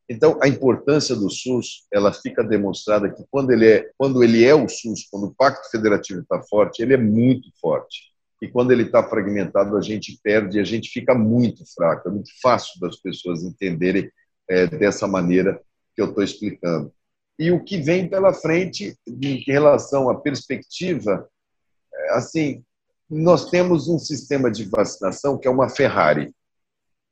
Então, 0.08 0.38
a 0.42 0.48
importância 0.48 1.15
do 1.15 1.30
SUS, 1.30 1.88
ela 1.92 2.13
fica 2.13 2.44
demonstrada 2.44 3.10
que 3.10 3.24
quando 3.32 3.51
ele 3.51 3.68
é, 3.68 3.89
quando 3.98 4.24
ele 4.24 4.44
é 4.44 4.54
o 4.54 4.70
SUS, 4.70 5.08
quando 5.10 5.27
o 5.27 5.34
Pacto 5.34 5.70
Federativo 5.72 6.22
está 6.22 6.42
forte, 6.44 6.82
ele 6.82 6.94
é 6.94 6.98
muito 6.98 7.50
forte. 7.60 8.13
E 8.42 8.48
quando 8.48 8.72
ele 8.72 8.84
está 8.84 9.01
fragmentado, 9.04 9.75
a 9.75 9.82
gente 9.82 10.20
perde 10.22 10.60
a 10.60 10.63
gente 10.63 10.89
fica 10.89 11.15
muito 11.15 11.63
fraco. 11.74 12.08
É 12.08 12.12
muito 12.12 12.30
fácil 12.42 12.80
das 12.80 12.98
pessoas 12.98 13.44
entenderem 13.44 14.12
é, 14.48 14.68
dessa 14.68 15.08
maneira 15.08 15.60
que 15.96 16.01
eu 16.01 16.10
estou 16.10 16.24
explicando. 16.24 16.94
E 17.39 17.51
o 17.51 17.63
que 17.63 17.77
vem 17.77 18.08
pela 18.08 18.34
frente, 18.34 18.96
em 19.08 19.44
relação 19.48 20.10
à 20.10 20.20
perspectiva, 20.20 21.27
é, 21.94 22.13
assim, 22.13 22.63
nós 23.10 23.50
temos 23.50 23.88
um 23.88 24.00
sistema 24.00 24.50
de 24.52 24.66
vacinação 24.66 25.38
que 25.38 25.48
é 25.48 25.52
uma 25.52 25.70
Ferrari. 25.70 26.34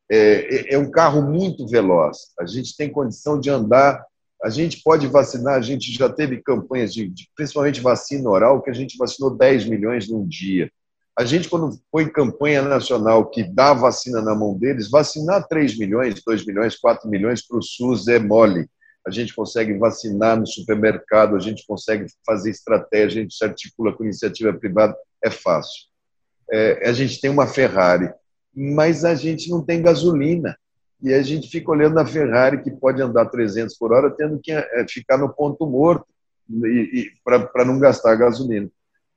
É, 0.09 0.17
é, 0.17 0.73
é, 0.73 0.77
um 0.77 0.89
carro 0.89 1.21
muito 1.21 1.67
veloz. 1.67 2.17
A 2.39 2.45
gente 2.45 2.75
tem 2.75 2.91
condição 2.91 3.39
de 3.39 3.49
andar. 3.49 4.03
A 4.43 4.49
gente 4.49 4.81
pode 4.83 5.07
vacinar. 5.07 5.55
A 5.55 5.61
gente 5.61 5.91
já 5.91 6.09
teve 6.09 6.41
campanhas 6.41 6.93
de, 6.93 7.07
de 7.07 7.29
principalmente 7.35 7.81
vacina 7.81 8.29
oral, 8.29 8.61
que 8.61 8.69
a 8.69 8.73
gente 8.73 8.97
vacinou 8.97 9.35
10 9.35 9.65
milhões 9.65 10.09
num 10.09 10.27
dia. 10.27 10.69
A 11.17 11.25
gente, 11.25 11.47
quando 11.47 11.79
põe 11.91 12.09
campanha 12.09 12.63
nacional 12.63 13.29
que 13.29 13.43
dá 13.43 13.71
vacina 13.73 14.19
na 14.19 14.33
mão 14.33 14.57
deles, 14.57 14.89
vacinar 14.89 15.47
3 15.47 15.77
milhões, 15.77 16.21
2 16.25 16.45
milhões, 16.45 16.75
4 16.75 17.07
milhões 17.07 17.45
para 17.45 17.57
o 17.57 17.61
SUS 17.61 18.07
é 18.07 18.17
mole. 18.17 18.67
A 19.05 19.11
gente 19.11 19.35
consegue 19.35 19.77
vacinar 19.77 20.39
no 20.39 20.47
supermercado, 20.47 21.35
a 21.35 21.39
gente 21.39 21.65
consegue 21.67 22.05
fazer 22.25 22.49
estratégia, 22.49 23.19
a 23.19 23.23
gente 23.23 23.35
se 23.35 23.43
articula 23.43 23.93
com 23.93 24.03
iniciativa 24.03 24.53
privada 24.53 24.95
é 25.23 25.29
fácil. 25.29 25.87
É, 26.51 26.87
a 26.87 26.93
gente 26.93 27.19
tem 27.19 27.29
uma 27.29 27.47
Ferrari, 27.47 28.11
mas 28.55 29.03
a 29.03 29.15
gente 29.15 29.49
não 29.49 29.63
tem 29.63 29.81
gasolina. 29.81 30.57
E 31.01 31.13
a 31.13 31.21
gente 31.21 31.49
fica 31.49 31.69
olhando 31.69 31.99
a 31.99 32.05
Ferrari 32.05 32.63
que 32.63 32.71
pode 32.71 33.01
andar 33.01 33.25
300 33.25 33.77
por 33.77 33.91
hora, 33.91 34.09
tendo 34.11 34.39
que 34.39 34.51
é, 34.51 34.85
ficar 34.87 35.17
no 35.17 35.33
ponto 35.33 35.65
morto 35.65 36.05
para 37.23 37.65
não 37.65 37.79
gastar 37.79 38.15
gasolina. 38.15 38.69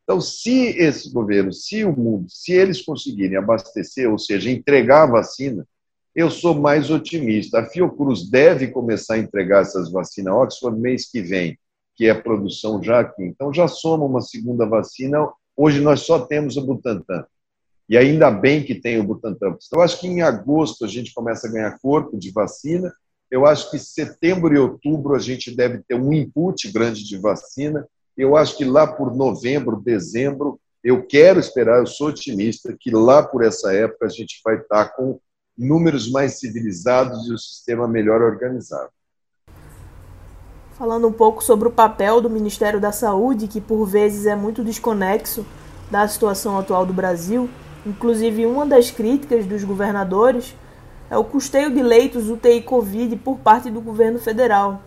Então, 0.02 0.20
se 0.20 0.68
esse 0.78 1.12
governo, 1.12 1.52
se 1.52 1.84
o 1.84 1.92
mundo, 1.94 2.26
se 2.28 2.52
eles 2.52 2.80
conseguirem 2.80 3.36
abastecer, 3.36 4.10
ou 4.10 4.18
seja, 4.18 4.50
entregar 4.50 5.02
a 5.02 5.10
vacina, 5.10 5.66
eu 6.16 6.30
sou 6.30 6.54
mais 6.54 6.90
otimista. 6.90 7.60
A 7.60 7.66
Fiocruz 7.66 8.28
deve 8.28 8.68
começar 8.68 9.14
a 9.14 9.18
entregar 9.18 9.62
essas 9.62 9.92
vacinas 9.92 10.34
Oxford 10.34 10.80
mês 10.80 11.08
que 11.08 11.20
vem, 11.20 11.56
que 11.94 12.06
é 12.06 12.10
a 12.10 12.20
produção 12.20 12.82
já 12.82 12.98
aqui. 12.98 13.22
Então, 13.22 13.54
já 13.54 13.68
soma 13.68 14.04
uma 14.04 14.20
segunda 14.20 14.66
vacina 14.66 15.28
Hoje 15.56 15.80
nós 15.80 16.00
só 16.00 16.18
temos 16.18 16.58
o 16.58 16.66
Butantan. 16.66 17.24
E 17.88 17.96
ainda 17.96 18.30
bem 18.30 18.62
que 18.62 18.74
tem 18.74 18.98
o 18.98 19.04
Butantan. 19.04 19.56
Então, 19.66 19.80
acho 19.80 19.98
que 19.98 20.06
em 20.06 20.20
agosto 20.20 20.84
a 20.84 20.88
gente 20.88 21.14
começa 21.14 21.48
a 21.48 21.50
ganhar 21.50 21.78
corpo 21.78 22.18
de 22.18 22.30
vacina. 22.30 22.92
Eu 23.30 23.46
acho 23.46 23.70
que 23.70 23.78
setembro 23.78 24.54
e 24.54 24.58
outubro 24.58 25.14
a 25.14 25.18
gente 25.18 25.54
deve 25.54 25.82
ter 25.88 25.94
um 25.94 26.12
input 26.12 26.70
grande 26.70 27.02
de 27.02 27.16
vacina. 27.16 27.88
Eu 28.16 28.36
acho 28.36 28.56
que 28.58 28.64
lá 28.64 28.86
por 28.86 29.16
novembro, 29.16 29.80
dezembro, 29.80 30.60
Eu 30.84 31.04
quero 31.04 31.40
esperar, 31.40 31.80
eu 31.80 31.86
sou 31.86 32.08
otimista, 32.08 32.76
que 32.78 32.92
lá 32.92 33.20
por 33.20 33.42
essa 33.42 33.72
época 33.72 34.06
a 34.06 34.08
gente 34.08 34.40
vai 34.44 34.56
estar 34.56 34.94
com 34.94 35.18
números 35.56 36.10
mais 36.10 36.38
civilizados 36.38 37.26
e 37.26 37.32
o 37.32 37.38
sistema 37.38 37.88
melhor 37.88 38.20
organizado. 38.22 38.90
Falando 40.72 41.08
um 41.08 41.12
pouco 41.12 41.42
sobre 41.42 41.68
o 41.68 41.72
papel 41.72 42.20
do 42.20 42.28
Ministério 42.28 42.78
da 42.78 42.92
Saúde, 42.92 43.48
que 43.48 43.60
por 43.60 43.86
vezes 43.86 44.26
é 44.26 44.36
muito 44.36 44.62
desconexo 44.62 45.46
da 45.90 46.06
situação 46.06 46.58
atual 46.58 46.84
do 46.84 46.92
Brasil, 46.92 47.48
inclusive 47.86 48.44
uma 48.44 48.66
das 48.66 48.90
críticas 48.90 49.46
dos 49.46 49.64
governadores 49.64 50.54
é 51.08 51.16
o 51.16 51.24
custeio 51.24 51.72
de 51.72 51.82
leitos 51.82 52.28
UTI 52.28 52.60
Covid 52.62 53.16
por 53.16 53.38
parte 53.38 53.70
do 53.70 53.80
governo 53.80 54.18
federal. 54.18 54.82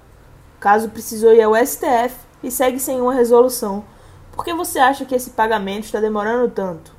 O 0.57 0.59
caso 0.59 0.89
precisou 0.89 1.33
ir 1.33 1.41
ao 1.41 1.55
STF 1.55 2.15
e 2.43 2.51
segue 2.51 2.79
sem 2.79 2.99
uma 2.99 3.13
resolução. 3.13 3.85
Por 4.31 4.43
que 4.43 4.53
você 4.53 4.79
acha 4.79 5.05
que 5.05 5.15
esse 5.15 5.31
pagamento 5.31 5.85
está 5.85 5.99
demorando 5.99 6.51
tanto? 6.51 6.93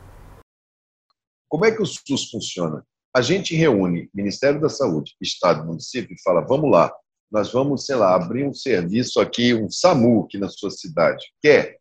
Como 1.48 1.64
é 1.64 1.70
que 1.70 1.82
o 1.82 1.86
SUS 1.86 2.30
funciona? 2.30 2.84
A 3.14 3.20
gente 3.20 3.54
reúne 3.54 4.08
Ministério 4.14 4.60
da 4.60 4.68
Saúde, 4.68 5.16
Estado 5.20 5.66
município 5.66 6.14
e 6.14 6.22
fala: 6.22 6.40
vamos 6.40 6.70
lá, 6.70 6.92
nós 7.30 7.52
vamos, 7.52 7.86
sei 7.86 7.96
lá, 7.96 8.14
abrir 8.14 8.46
um 8.46 8.54
serviço 8.54 9.20
aqui, 9.20 9.54
um 9.54 9.70
SAMU 9.70 10.24
aqui 10.24 10.38
na 10.38 10.48
sua 10.48 10.70
cidade. 10.70 11.24
Quer? 11.42 11.78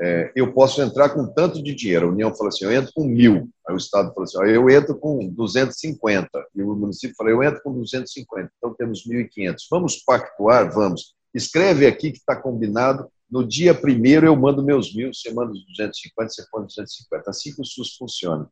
É, 0.00 0.32
eu 0.34 0.52
posso 0.52 0.80
entrar 0.80 1.10
com 1.10 1.26
tanto 1.32 1.62
de 1.62 1.74
dinheiro. 1.74 2.06
A 2.08 2.10
União 2.10 2.34
fala 2.34 2.48
assim: 2.48 2.64
eu 2.64 2.72
entro 2.72 2.92
com 2.94 3.04
mil. 3.04 3.48
Aí 3.68 3.74
o 3.74 3.76
Estado 3.76 4.12
fala 4.14 4.24
assim: 4.24 4.38
eu 4.38 4.70
entro 4.70 4.96
com 4.98 5.28
250. 5.28 6.28
E 6.54 6.62
o 6.62 6.74
município 6.74 7.14
fala: 7.16 7.30
eu 7.30 7.42
entro 7.42 7.60
com 7.62 7.72
250. 7.72 8.50
Então 8.56 8.74
temos 8.74 9.06
1.500. 9.06 9.56
Vamos 9.70 9.96
pactuar? 10.04 10.72
Vamos. 10.72 11.14
Escreve 11.34 11.86
aqui 11.86 12.12
que 12.12 12.18
está 12.18 12.36
combinado 12.36 13.08
no 13.32 13.46
dia 13.46 13.74
primeiro 13.74 14.26
eu 14.26 14.36
mando 14.36 14.62
meus 14.62 14.94
mil, 14.94 15.12
você 15.12 15.32
manda 15.32 15.52
os 15.52 15.64
250, 15.64 16.28
você 16.28 16.44
põe 16.52 16.66
250. 16.66 17.30
Assim 17.30 17.54
que 17.54 17.62
o 17.62 17.64
SUS 17.64 17.96
funciona. 17.96 18.46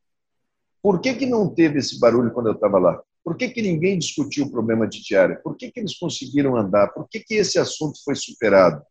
Por 0.83 1.01
que, 1.01 1.15
que 1.15 1.27
não 1.27 1.49
teve 1.49 1.79
esse 1.79 1.99
barulho 1.99 2.33
quando 2.33 2.49
eu 2.49 2.55
estava 2.55 2.79
lá? 2.79 3.03
Por 3.23 3.37
que, 3.37 3.49
que 3.49 3.61
ninguém 3.61 3.99
discutiu 3.99 4.47
o 4.47 4.51
problema 4.51 4.89
de 4.89 5.03
diária? 5.03 5.41
Por 5.43 5.57
que, 5.57 5.71
que 5.71 5.81
eles 5.81 5.99
conseguiram 5.99 6.57
andar? 6.57 6.89
Por 6.89 7.07
que, 7.09 7.21
que 7.21 7.35
esse 7.35 7.59
assunto 7.59 8.03
foi 8.03 8.15
superado? 8.15 8.83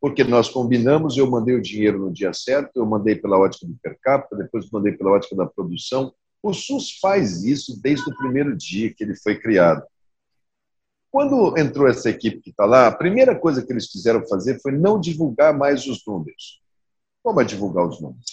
Porque 0.00 0.24
nós 0.24 0.48
combinamos, 0.48 1.16
eu 1.16 1.28
mandei 1.30 1.54
o 1.54 1.62
dinheiro 1.62 1.98
no 1.98 2.12
dia 2.12 2.32
certo, 2.32 2.76
eu 2.76 2.86
mandei 2.86 3.16
pela 3.16 3.38
ótica 3.38 3.66
do 3.66 3.76
per 3.82 3.98
capita, 4.00 4.36
depois 4.36 4.70
mandei 4.70 4.92
pela 4.92 5.10
ótica 5.10 5.36
da 5.36 5.46
produção. 5.46 6.14
O 6.42 6.54
SUS 6.54 6.98
faz 7.00 7.44
isso 7.44 7.80
desde 7.82 8.10
o 8.10 8.16
primeiro 8.16 8.56
dia 8.56 8.94
que 8.94 9.02
ele 9.02 9.16
foi 9.16 9.38
criado. 9.38 9.82
Quando 11.10 11.56
entrou 11.58 11.88
essa 11.88 12.10
equipe 12.10 12.40
que 12.40 12.50
está 12.50 12.64
lá, 12.64 12.86
a 12.86 12.94
primeira 12.94 13.38
coisa 13.38 13.64
que 13.64 13.72
eles 13.72 13.90
quiseram 13.90 14.26
fazer 14.28 14.60
foi 14.60 14.72
não 14.72 15.00
divulgar 15.00 15.56
mais 15.56 15.86
os 15.86 16.04
números. 16.06 16.60
Como 17.22 17.40
é 17.40 17.44
divulgar 17.44 17.86
os 17.86 18.00
números? 18.00 18.27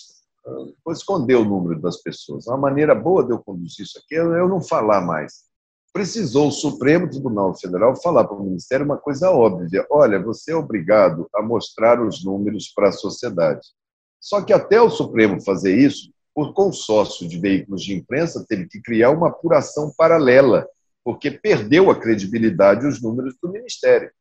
Vou 0.46 0.94
esconder 0.94 1.36
o 1.36 1.46
número 1.46 1.82
das 1.82 1.98
pessoas. 1.98 2.46
Uma 2.48 2.58
maneira 2.58 2.94
boa 2.94 3.24
de 3.24 3.32
eu 3.32 3.40
conduzir 3.40 3.84
isso 3.84 3.98
aqui 3.98 4.16
é 4.16 4.20
eu 4.20 4.48
não 4.48 4.62
falar 4.62 5.02
mais. 5.02 5.46
Precisou 5.92 6.50
o 6.50 6.52
Supremo 6.52 7.10
Tribunal 7.10 7.56
Federal 7.58 7.96
falar 7.96 8.26
para 8.26 8.38
o 8.38 8.44
Ministério 8.44 8.86
uma 8.86 8.98
coisa 8.98 9.32
óbvia: 9.32 9.86
olha, 9.90 10.22
você 10.22 10.52
é 10.52 10.56
obrigado 10.56 11.28
a 11.34 11.42
mostrar 11.42 12.00
os 12.00 12.24
números 12.24 12.72
para 12.76 12.90
a 12.90 12.92
sociedade. 12.92 13.68
Só 14.20 14.42
que 14.42 14.54
até 14.54 14.80
o 14.82 14.90
Supremo 14.90 15.42
fazer 15.42 15.76
isso, 15.76 16.12
o 16.36 16.52
consórcio 16.52 17.28
de 17.28 17.40
veículos 17.40 17.82
de 17.82 17.94
imprensa 17.96 18.46
teve 18.48 18.68
que 18.68 18.82
criar 18.82 19.12
uma 19.12 19.30
apuração 19.30 19.94
paralela 19.98 20.68
porque 21.04 21.32
perdeu 21.32 21.90
a 21.90 22.00
credibilidade 22.00 22.88
os 22.88 23.02
números 23.02 23.36
do 23.42 23.52
Ministério. 23.52 24.12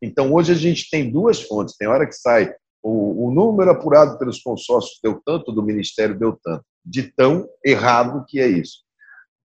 Então, 0.00 0.32
hoje 0.32 0.52
a 0.52 0.56
gente 0.56 0.88
tem 0.88 1.10
duas 1.10 1.42
fontes. 1.42 1.76
Tem 1.76 1.88
hora 1.88 2.06
que 2.06 2.14
sai 2.14 2.54
o, 2.84 3.28
o 3.28 3.30
número 3.32 3.70
apurado 3.70 4.18
pelos 4.18 4.42
consórcios 4.42 5.00
deu 5.02 5.18
tanto, 5.24 5.50
do 5.50 5.62
Ministério 5.62 6.18
deu 6.18 6.38
tanto. 6.44 6.62
De 6.84 7.04
tão 7.04 7.48
errado 7.64 8.26
que 8.28 8.38
é 8.38 8.46
isso. 8.46 8.84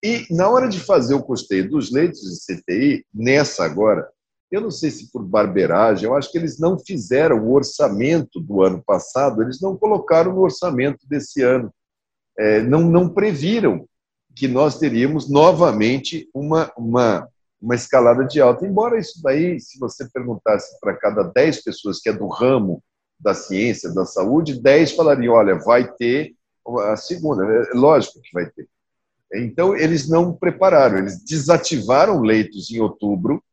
E 0.04 0.26
na 0.30 0.50
hora 0.50 0.68
de 0.68 0.80
fazer 0.80 1.14
o 1.14 1.24
custeio 1.24 1.70
dos 1.70 1.90
leitos 1.90 2.20
de 2.22 2.56
CTI, 2.58 3.06
nessa 3.14 3.64
agora, 3.64 4.10
eu 4.52 4.60
não 4.60 4.70
sei 4.72 4.92
se 4.92 5.10
por 5.10 5.24
barberagem, 5.24 6.06
eu 6.06 6.16
acho 6.16 6.30
que 6.32 6.38
eles 6.38 6.60
não 6.60 6.78
fizeram 6.78 7.38
o 7.40 7.54
orçamento 7.54 8.42
do 8.42 8.62
ano 8.62 8.84
passado, 8.86 9.42
eles 9.42 9.62
não 9.62 9.78
colocaram 9.78 10.34
no 10.34 10.42
orçamento 10.42 11.08
desse 11.08 11.42
ano. 11.42 11.74
É, 12.38 12.62
não, 12.62 12.82
não 12.82 13.08
previram 13.08 13.88
que 14.36 14.48
nós 14.48 14.78
teríamos 14.78 15.30
novamente 15.30 16.30
uma, 16.34 16.72
uma, 16.78 17.28
uma 17.62 17.76
escalada 17.76 18.26
de 18.26 18.42
alta. 18.42 18.66
Embora 18.66 19.00
isso 19.00 19.22
daí, 19.22 19.60
se 19.62 19.80
você 19.80 20.10
perguntasse 20.10 20.78
para 20.82 20.96
cada 20.98 21.24
10 21.24 21.64
pessoas 21.64 22.00
que 22.00 22.10
é 22.10 22.14
do 22.14 22.28
ramo 22.28 22.82
da 23.20 23.34
ciência, 23.34 23.94
da 23.94 24.06
saúde, 24.06 24.62
10 24.62 24.94
falariam, 24.94 25.34
olha, 25.34 25.56
vai 25.56 25.92
ter 25.94 26.34
a 26.88 26.96
segunda. 26.96 27.44
É 27.44 27.74
lógico 27.74 28.22
que 28.22 28.32
vai 28.34 28.50
ter. 28.50 28.68
Então, 29.34 29.76
eles 29.76 30.08
não 30.08 30.34
prepararam, 30.34 30.98
eles 30.98 31.24
desativaram 31.24 32.22
leitos 32.22 32.72
em 32.72 32.80
outubro, 32.80 33.44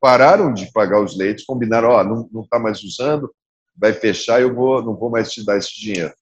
pararam 0.00 0.52
de 0.52 0.70
pagar 0.72 1.00
os 1.00 1.16
leitos, 1.16 1.44
combinaram, 1.44 1.90
ó, 1.90 2.00
oh, 2.00 2.28
não 2.32 2.42
está 2.42 2.58
mais 2.58 2.82
usando, 2.82 3.32
vai 3.76 3.92
fechar, 3.92 4.40
eu 4.40 4.54
vou, 4.54 4.82
não 4.82 4.96
vou 4.96 5.10
mais 5.10 5.30
te 5.30 5.44
dar 5.44 5.58
esse 5.58 5.78
dinheiro 5.78 6.12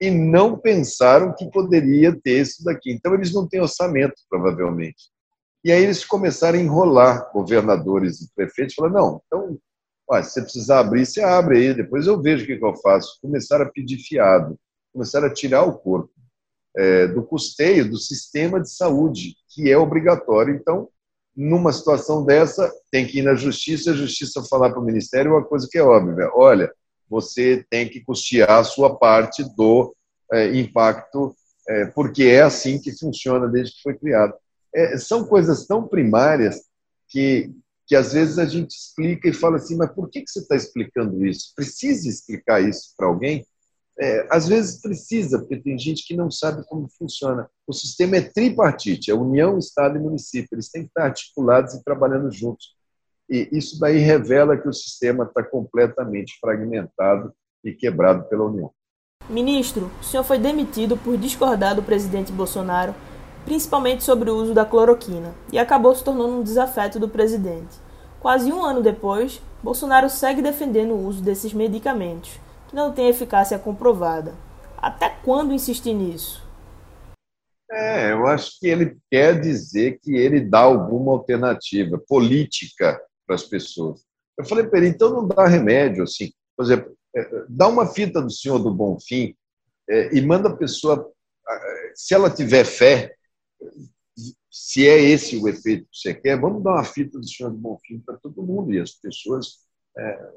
e 0.00 0.10
não 0.10 0.58
pensaram 0.58 1.34
que 1.34 1.50
poderia 1.50 2.14
ter 2.14 2.42
isso 2.42 2.62
daqui. 2.64 2.92
Então, 2.92 3.14
eles 3.14 3.32
não 3.32 3.46
têm 3.46 3.60
orçamento, 3.60 4.14
provavelmente. 4.28 5.10
E 5.64 5.72
aí 5.72 5.82
eles 5.82 6.04
começaram 6.04 6.58
a 6.58 6.62
enrolar 6.62 7.30
governadores 7.32 8.20
e 8.20 8.30
prefeitos, 8.34 8.74
falando, 8.74 8.94
não, 8.94 9.22
então, 9.26 9.58
se 10.22 10.32
você 10.32 10.42
precisar 10.42 10.80
abrir, 10.80 11.04
você 11.04 11.22
abre 11.22 11.58
aí, 11.58 11.74
depois 11.74 12.06
eu 12.06 12.20
vejo 12.20 12.44
o 12.44 12.46
que, 12.46 12.56
que 12.56 12.64
eu 12.64 12.76
faço. 12.76 13.18
Começaram 13.20 13.64
a 13.64 13.70
pedir 13.70 13.98
fiado, 13.98 14.58
começaram 14.92 15.26
a 15.26 15.32
tirar 15.32 15.62
o 15.62 15.78
corpo 15.78 16.10
é, 16.76 17.06
do 17.08 17.22
custeio 17.22 17.88
do 17.88 17.96
sistema 17.96 18.60
de 18.60 18.70
saúde, 18.70 19.34
que 19.48 19.70
é 19.70 19.76
obrigatório. 19.76 20.54
Então, 20.54 20.88
numa 21.34 21.72
situação 21.72 22.24
dessa, 22.24 22.72
tem 22.90 23.06
que 23.06 23.18
ir 23.18 23.22
na 23.22 23.34
justiça, 23.34 23.90
a 23.90 23.94
justiça 23.94 24.42
falar 24.44 24.70
para 24.70 24.80
o 24.80 24.84
ministério 24.84 25.32
uma 25.32 25.44
coisa 25.44 25.68
que 25.70 25.78
é 25.78 25.82
óbvia, 25.82 26.30
olha, 26.34 26.72
você 27.08 27.64
tem 27.70 27.88
que 27.88 28.00
custear 28.00 28.50
a 28.50 28.64
sua 28.64 28.96
parte 28.96 29.44
do 29.56 29.94
é, 30.32 30.56
impacto, 30.56 31.34
é, 31.68 31.86
porque 31.86 32.24
é 32.24 32.42
assim 32.42 32.80
que 32.80 32.96
funciona 32.98 33.48
desde 33.48 33.76
que 33.76 33.82
foi 33.82 33.94
criado. 33.94 34.34
É, 34.74 34.98
são 34.98 35.24
coisas 35.24 35.66
tão 35.66 35.86
primárias 35.86 36.62
que, 37.08 37.50
que 37.86 37.94
às 37.94 38.12
vezes 38.12 38.38
a 38.38 38.44
gente 38.44 38.70
explica 38.70 39.28
e 39.28 39.32
fala 39.32 39.56
assim, 39.56 39.76
mas 39.76 39.92
por 39.92 40.10
que, 40.10 40.22
que 40.22 40.30
você 40.30 40.40
está 40.40 40.56
explicando 40.56 41.24
isso? 41.24 41.52
Precisa 41.54 42.08
explicar 42.08 42.60
isso 42.60 42.92
para 42.96 43.06
alguém? 43.06 43.46
É, 43.98 44.26
às 44.30 44.46
vezes 44.46 44.80
precisa, 44.80 45.38
porque 45.38 45.56
tem 45.56 45.78
gente 45.78 46.06
que 46.06 46.16
não 46.16 46.30
sabe 46.30 46.66
como 46.66 46.88
funciona. 46.98 47.48
O 47.66 47.72
sistema 47.72 48.16
é 48.16 48.20
tripartite, 48.20 49.10
é 49.10 49.14
União, 49.14 49.58
Estado 49.58 49.96
e 49.96 50.00
município. 50.00 50.48
Eles 50.52 50.68
têm 50.68 50.82
que 50.82 50.88
estar 50.88 51.04
articulados 51.04 51.74
e 51.74 51.84
trabalhando 51.84 52.30
juntos. 52.30 52.74
E 53.30 53.48
isso 53.52 53.78
daí 53.78 53.98
revela 53.98 54.56
que 54.56 54.68
o 54.68 54.72
sistema 54.72 55.24
está 55.24 55.42
completamente 55.42 56.38
fragmentado 56.40 57.32
e 57.64 57.72
quebrado 57.72 58.28
pela 58.28 58.44
União. 58.44 58.70
Ministro, 59.28 59.90
o 60.00 60.04
senhor 60.04 60.22
foi 60.22 60.38
demitido 60.38 60.96
por 60.96 61.16
discordar 61.16 61.74
do 61.74 61.82
presidente 61.82 62.30
Bolsonaro, 62.30 62.94
principalmente 63.46 64.04
sobre 64.04 64.28
o 64.28 64.36
uso 64.36 64.52
da 64.52 64.66
cloroquina, 64.66 65.32
e 65.50 65.58
acabou 65.58 65.94
se 65.94 66.04
tornando 66.04 66.34
um 66.34 66.42
desafeto 66.42 66.98
do 66.98 67.08
presidente. 67.08 67.78
Quase 68.20 68.52
um 68.52 68.62
ano 68.62 68.82
depois, 68.82 69.40
Bolsonaro 69.62 70.10
segue 70.10 70.42
defendendo 70.42 70.90
o 70.90 71.06
uso 71.06 71.22
desses 71.22 71.54
medicamentos, 71.54 72.38
que 72.68 72.76
não 72.76 72.92
têm 72.92 73.08
eficácia 73.08 73.58
comprovada. 73.58 74.34
Até 74.76 75.08
quando 75.24 75.54
insistir 75.54 75.94
nisso? 75.94 76.44
É, 77.70 78.12
eu 78.12 78.26
acho 78.26 78.58
que 78.60 78.66
ele 78.68 78.96
quer 79.10 79.40
dizer 79.40 79.98
que 80.02 80.14
ele 80.14 80.40
dá 80.40 80.60
alguma 80.60 81.12
alternativa 81.12 81.98
política 82.06 83.00
para 83.26 83.34
as 83.34 83.42
pessoas. 83.42 84.00
Eu 84.38 84.44
falei 84.44 84.66
para 84.66 84.78
ele, 84.78 84.88
então 84.88 85.10
não 85.10 85.26
dá 85.26 85.46
remédio 85.46 86.04
assim. 86.04 86.32
Por 86.56 86.64
exemplo, 86.64 86.96
é, 87.16 87.44
dá 87.48 87.66
uma 87.68 87.86
fita 87.86 88.20
do 88.20 88.30
Senhor 88.30 88.58
do 88.58 88.72
Bonfim 88.72 89.34
é, 89.88 90.16
e 90.16 90.20
manda 90.20 90.48
a 90.48 90.56
pessoa, 90.56 91.10
se 91.94 92.14
ela 92.14 92.30
tiver 92.30 92.64
fé, 92.64 93.15
se 94.50 94.86
é 94.86 94.98
esse 94.98 95.36
o 95.36 95.48
efeito 95.48 95.86
que 95.90 95.98
você 95.98 96.14
quer, 96.14 96.40
vamos 96.40 96.62
dar 96.62 96.72
uma 96.72 96.84
fita 96.84 97.18
do 97.18 97.28
Senhor 97.28 97.50
do 97.50 97.58
Bonfim 97.58 97.98
para 97.98 98.16
todo 98.16 98.42
mundo 98.42 98.72
e 98.72 98.80
as 98.80 98.92
pessoas 98.92 99.58
é, 99.98 100.30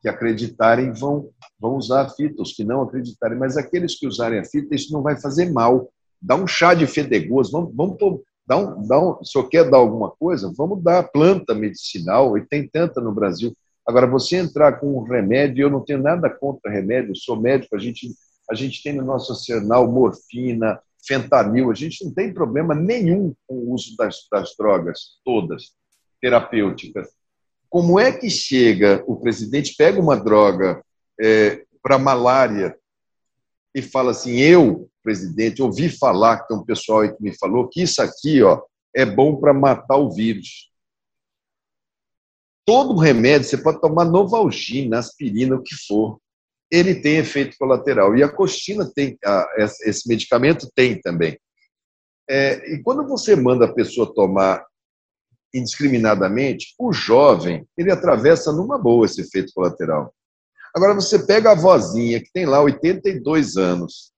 que 0.00 0.08
acreditarem 0.08 0.92
vão, 0.92 1.30
vão 1.58 1.76
usar 1.76 2.02
a 2.02 2.08
fita, 2.08 2.42
os 2.42 2.52
que 2.52 2.64
não 2.64 2.82
acreditarem, 2.82 3.38
mas 3.38 3.56
aqueles 3.56 3.98
que 3.98 4.06
usarem 4.06 4.40
a 4.40 4.44
fita, 4.44 4.74
isso 4.74 4.92
não 4.92 5.02
vai 5.02 5.20
fazer 5.20 5.50
mal. 5.52 5.90
Dá 6.20 6.34
um 6.34 6.46
chá 6.46 6.74
de 6.74 6.86
fedegoso, 6.86 7.52
vamos, 7.52 7.74
vamos 7.74 7.96
Dá 8.50 8.56
um, 8.56 8.82
dá 8.84 9.00
um, 9.00 9.22
se 9.22 9.38
eu 9.38 9.48
quer 9.48 9.70
dar 9.70 9.76
alguma 9.76 10.10
coisa, 10.10 10.52
vamos 10.56 10.82
dar 10.82 11.04
planta 11.04 11.54
medicinal, 11.54 12.36
e 12.36 12.44
tem 12.44 12.66
tanta 12.68 13.00
no 13.00 13.12
Brasil. 13.12 13.56
Agora, 13.86 14.08
você 14.08 14.38
entrar 14.38 14.80
com 14.80 14.98
um 14.98 15.04
remédio, 15.04 15.62
eu 15.62 15.70
não 15.70 15.84
tenho 15.84 16.02
nada 16.02 16.28
contra 16.28 16.68
remédio, 16.68 17.14
sou 17.14 17.40
médico, 17.40 17.76
a 17.76 17.78
gente, 17.78 18.12
a 18.50 18.54
gente 18.56 18.82
tem 18.82 18.92
no 18.92 19.04
nosso 19.04 19.30
arsenal 19.30 19.88
morfina, 19.88 20.80
fentanil, 21.06 21.70
a 21.70 21.74
gente 21.74 22.04
não 22.04 22.12
tem 22.12 22.32
problema 22.32 22.74
nenhum 22.74 23.34
com 23.46 23.56
o 23.56 23.72
uso 23.72 23.96
das, 23.96 24.26
das 24.30 24.54
drogas, 24.56 25.18
todas, 25.24 25.72
terapêuticas. 26.20 27.08
Como 27.68 27.98
é 27.98 28.12
que 28.12 28.28
chega, 28.28 29.02
o 29.06 29.16
presidente 29.16 29.74
pega 29.76 30.00
uma 30.00 30.16
droga 30.16 30.82
é, 31.20 31.64
para 31.82 31.98
malária 31.98 32.76
e 33.74 33.80
fala 33.80 34.10
assim: 34.10 34.38
eu, 34.38 34.90
presidente, 35.02 35.62
ouvi 35.62 35.88
falar 35.88 36.40
que 36.40 36.48
tem 36.48 36.56
um 36.56 36.64
pessoal 36.64 37.00
aí 37.00 37.14
que 37.14 37.22
me 37.22 37.36
falou 37.38 37.68
que 37.68 37.82
isso 37.82 38.02
aqui 38.02 38.42
ó, 38.42 38.60
é 38.94 39.06
bom 39.06 39.36
para 39.36 39.54
matar 39.54 39.96
o 39.96 40.10
vírus. 40.10 40.70
Todo 42.64 42.98
remédio, 42.98 43.48
você 43.48 43.58
pode 43.58 43.80
tomar 43.80 44.04
Novalgina, 44.04 44.98
aspirina, 44.98 45.56
o 45.56 45.62
que 45.62 45.74
for, 45.86 46.20
ele 46.70 46.94
tem 46.94 47.16
efeito 47.16 47.56
colateral. 47.58 48.16
E 48.16 48.22
a 48.22 48.28
coxina 48.28 48.90
tem, 48.94 49.18
a, 49.24 49.46
esse 49.84 50.08
medicamento 50.08 50.70
tem 50.74 51.00
também. 51.00 51.38
É, 52.28 52.74
e 52.74 52.82
quando 52.82 53.06
você 53.08 53.34
manda 53.34 53.64
a 53.64 53.72
pessoa 53.72 54.14
tomar 54.14 54.64
indiscriminadamente, 55.52 56.74
o 56.78 56.92
jovem, 56.92 57.66
ele 57.76 57.90
atravessa 57.90 58.52
numa 58.52 58.78
boa 58.78 59.04
esse 59.04 59.20
efeito 59.20 59.52
colateral. 59.52 60.14
Agora, 60.74 60.94
você 60.94 61.18
pega 61.26 61.50
a 61.50 61.56
vozinha, 61.56 62.20
que 62.20 62.30
tem 62.32 62.46
lá 62.46 62.60
82 62.62 63.56
anos, 63.56 64.12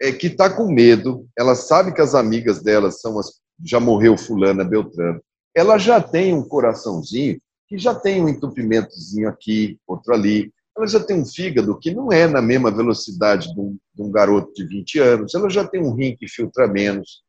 é, 0.00 0.12
que 0.12 0.28
está 0.28 0.48
com 0.48 0.72
medo, 0.72 1.28
ela 1.36 1.54
sabe 1.54 1.92
que 1.92 2.00
as 2.00 2.14
amigas 2.14 2.62
dela 2.62 2.90
são 2.90 3.18
as. 3.18 3.40
Já 3.62 3.80
morreu 3.80 4.16
Fulana 4.16 4.64
Beltrano. 4.64 5.20
Ela 5.54 5.78
já 5.78 6.00
tem 6.00 6.32
um 6.32 6.46
coraçãozinho, 6.46 7.40
que 7.66 7.76
já 7.76 7.92
tem 7.92 8.22
um 8.22 8.28
entupimentozinho 8.28 9.28
aqui, 9.28 9.76
outro 9.86 10.14
ali. 10.14 10.52
Ela 10.78 10.86
já 10.86 11.00
tem 11.00 11.20
um 11.20 11.26
fígado 11.26 11.76
que 11.76 11.92
não 11.92 12.12
é 12.12 12.28
na 12.28 12.40
mesma 12.40 12.70
velocidade 12.70 13.52
de 13.52 13.60
um, 13.60 13.76
de 13.92 14.02
um 14.02 14.12
garoto 14.12 14.54
de 14.54 14.64
20 14.64 14.98
anos. 15.00 15.34
Ela 15.34 15.50
já 15.50 15.66
tem 15.66 15.82
um 15.82 15.92
rim 15.92 16.16
que 16.16 16.28
filtra 16.28 16.68
menos. 16.68 17.24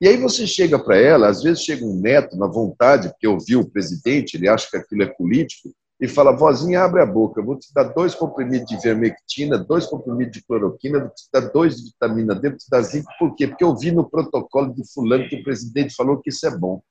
E 0.00 0.06
aí 0.06 0.16
você 0.16 0.46
chega 0.46 0.78
para 0.78 0.96
ela, 0.96 1.28
às 1.28 1.42
vezes 1.42 1.64
chega 1.64 1.84
um 1.84 2.00
neto 2.00 2.36
na 2.36 2.46
vontade, 2.46 3.08
porque 3.08 3.26
ouviu 3.26 3.60
o 3.60 3.70
presidente, 3.70 4.36
ele 4.36 4.48
acha 4.48 4.70
que 4.70 4.76
aquilo 4.76 5.02
é 5.02 5.06
político, 5.06 5.74
e 6.00 6.08
fala, 6.08 6.36
vozinha, 6.36 6.82
abre 6.82 7.00
a 7.00 7.06
boca, 7.06 7.40
eu 7.40 7.44
vou 7.44 7.56
te 7.56 7.72
dar 7.72 7.84
dois 7.84 8.12
comprimidos 8.12 8.66
de 8.66 8.76
vermectina, 8.82 9.56
dois 9.56 9.86
comprimidos 9.86 10.32
de 10.32 10.44
cloroquina, 10.44 10.98
vou 10.98 11.08
te 11.10 11.28
dar 11.32 11.52
dois 11.52 11.76
de 11.76 11.84
vitamina 11.90 12.34
D, 12.34 12.48
vou 12.48 12.58
te 12.58 12.68
dar 12.68 12.82
zinco, 12.82 13.08
por 13.18 13.36
quê? 13.36 13.46
Porque 13.46 13.62
eu 13.62 13.76
vi 13.76 13.92
no 13.92 14.08
protocolo 14.08 14.74
de 14.74 14.82
fulano 14.92 15.28
que 15.28 15.36
o 15.36 15.44
presidente 15.44 15.94
falou 15.94 16.20
que 16.20 16.30
isso 16.30 16.44
é 16.44 16.56
bom. 16.56 16.82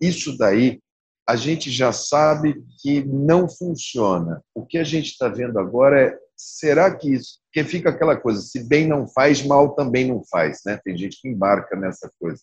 Isso 0.00 0.36
daí, 0.36 0.80
a 1.28 1.36
gente 1.36 1.70
já 1.70 1.92
sabe 1.92 2.64
que 2.80 3.04
não 3.04 3.46
funciona. 3.46 4.42
O 4.54 4.64
que 4.64 4.78
a 4.78 4.84
gente 4.84 5.08
está 5.08 5.28
vendo 5.28 5.58
agora 5.58 6.00
é, 6.00 6.18
será 6.34 6.94
que 6.94 7.12
isso... 7.12 7.38
Porque 7.44 7.68
fica 7.68 7.90
aquela 7.90 8.16
coisa, 8.16 8.40
se 8.40 8.66
bem 8.66 8.86
não 8.86 9.06
faz, 9.06 9.44
mal 9.44 9.74
também 9.74 10.08
não 10.08 10.24
faz, 10.24 10.60
né? 10.64 10.80
Tem 10.82 10.96
gente 10.96 11.20
que 11.20 11.28
embarca 11.28 11.76
nessa 11.76 12.10
coisa. 12.18 12.40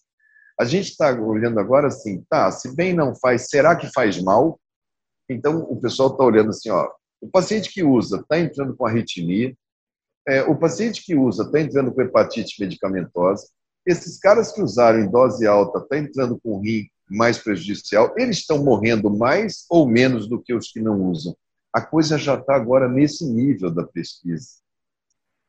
A 0.59 0.65
gente 0.65 0.91
está 0.91 1.11
olhando 1.19 1.59
agora 1.59 1.87
assim, 1.87 2.23
tá, 2.29 2.51
se 2.51 2.75
bem 2.75 2.93
não 2.93 3.15
faz, 3.15 3.47
será 3.49 3.75
que 3.75 3.91
faz 3.91 4.21
mal? 4.21 4.59
Então, 5.27 5.63
o 5.63 5.81
pessoal 5.81 6.09
está 6.09 6.23
olhando 6.23 6.51
assim, 6.51 6.69
ó, 6.69 6.87
o 7.19 7.27
paciente 7.27 7.73
que 7.73 7.83
usa 7.83 8.19
está 8.19 8.39
entrando 8.39 8.75
com 8.75 8.85
arritmia, 8.85 9.55
é, 10.27 10.43
o 10.43 10.55
paciente 10.55 11.03
que 11.03 11.15
usa 11.15 11.43
está 11.43 11.59
entrando 11.59 11.91
com 11.91 12.01
hepatite 12.01 12.61
medicamentosa, 12.61 13.47
esses 13.85 14.17
caras 14.17 14.51
que 14.51 14.61
usaram 14.61 14.99
em 14.99 15.09
dose 15.09 15.45
alta 15.45 15.81
tá 15.81 15.97
entrando 15.97 16.39
com 16.39 16.59
rim 16.59 16.87
mais 17.09 17.37
prejudicial, 17.37 18.13
eles 18.17 18.37
estão 18.37 18.63
morrendo 18.63 19.09
mais 19.09 19.65
ou 19.69 19.87
menos 19.87 20.27
do 20.27 20.41
que 20.41 20.53
os 20.53 20.71
que 20.71 20.81
não 20.81 21.09
usam. 21.09 21.35
A 21.71 21.81
coisa 21.81 22.17
já 22.17 22.35
está 22.35 22.55
agora 22.55 22.89
nesse 22.89 23.25
nível 23.25 23.69
da 23.69 23.83
pesquisa. 23.83 24.47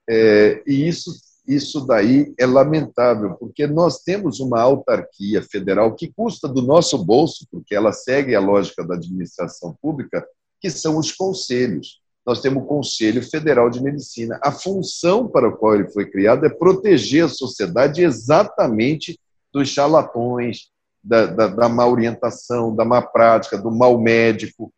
É, 0.08 0.62
e 0.66 0.86
isso 0.86 1.10
isso 1.46 1.86
daí 1.86 2.34
é 2.36 2.44
lamentável, 2.44 3.36
porque 3.36 3.66
nós 3.66 4.00
temos 4.00 4.40
uma 4.40 4.60
autarquia 4.60 5.40
federal 5.42 5.94
que 5.94 6.12
custa 6.12 6.48
do 6.48 6.60
nosso 6.60 6.98
bolso, 6.98 7.46
porque 7.50 7.74
ela 7.74 7.92
segue 7.92 8.34
a 8.34 8.40
lógica 8.40 8.84
da 8.84 8.96
administração 8.96 9.76
pública, 9.80 10.26
que 10.60 10.68
são 10.68 10.98
os 10.98 11.12
conselhos. 11.12 12.00
Nós 12.26 12.40
temos 12.40 12.64
o 12.64 12.66
Conselho 12.66 13.22
Federal 13.22 13.70
de 13.70 13.80
Medicina. 13.80 14.38
A 14.42 14.50
função 14.50 15.28
para 15.28 15.48
a 15.48 15.52
qual 15.52 15.76
ele 15.76 15.88
foi 15.88 16.10
criado 16.10 16.44
é 16.44 16.48
proteger 16.48 17.24
a 17.24 17.28
sociedade 17.28 18.02
exatamente 18.02 19.18
dos 19.52 19.68
charlatões, 19.68 20.70
da, 21.02 21.26
da, 21.26 21.46
da 21.46 21.68
má 21.68 21.86
orientação, 21.86 22.74
da 22.74 22.84
má 22.84 23.00
prática, 23.00 23.56
do 23.56 23.70
mal 23.70 23.96
médico. 24.00 24.72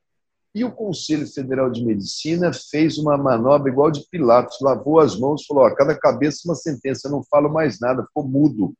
E 0.54 0.62
o 0.62 0.70
Conselho 0.70 1.26
Federal 1.26 1.70
de 1.70 1.82
Medicina 1.84 2.52
fez 2.52 2.98
uma 2.98 3.16
manobra 3.16 3.70
igual 3.70 3.90
de 3.90 4.06
Pilatos, 4.10 4.58
lavou 4.60 5.00
as 5.00 5.18
mãos, 5.18 5.46
falou: 5.46 5.64
a 5.64 5.74
cada 5.74 5.98
cabeça 5.98 6.42
uma 6.44 6.54
sentença, 6.54 7.08
não 7.08 7.22
falo 7.30 7.48
mais 7.48 7.80
nada, 7.80 8.04
ficou 8.04 8.24
mudo. 8.24 8.74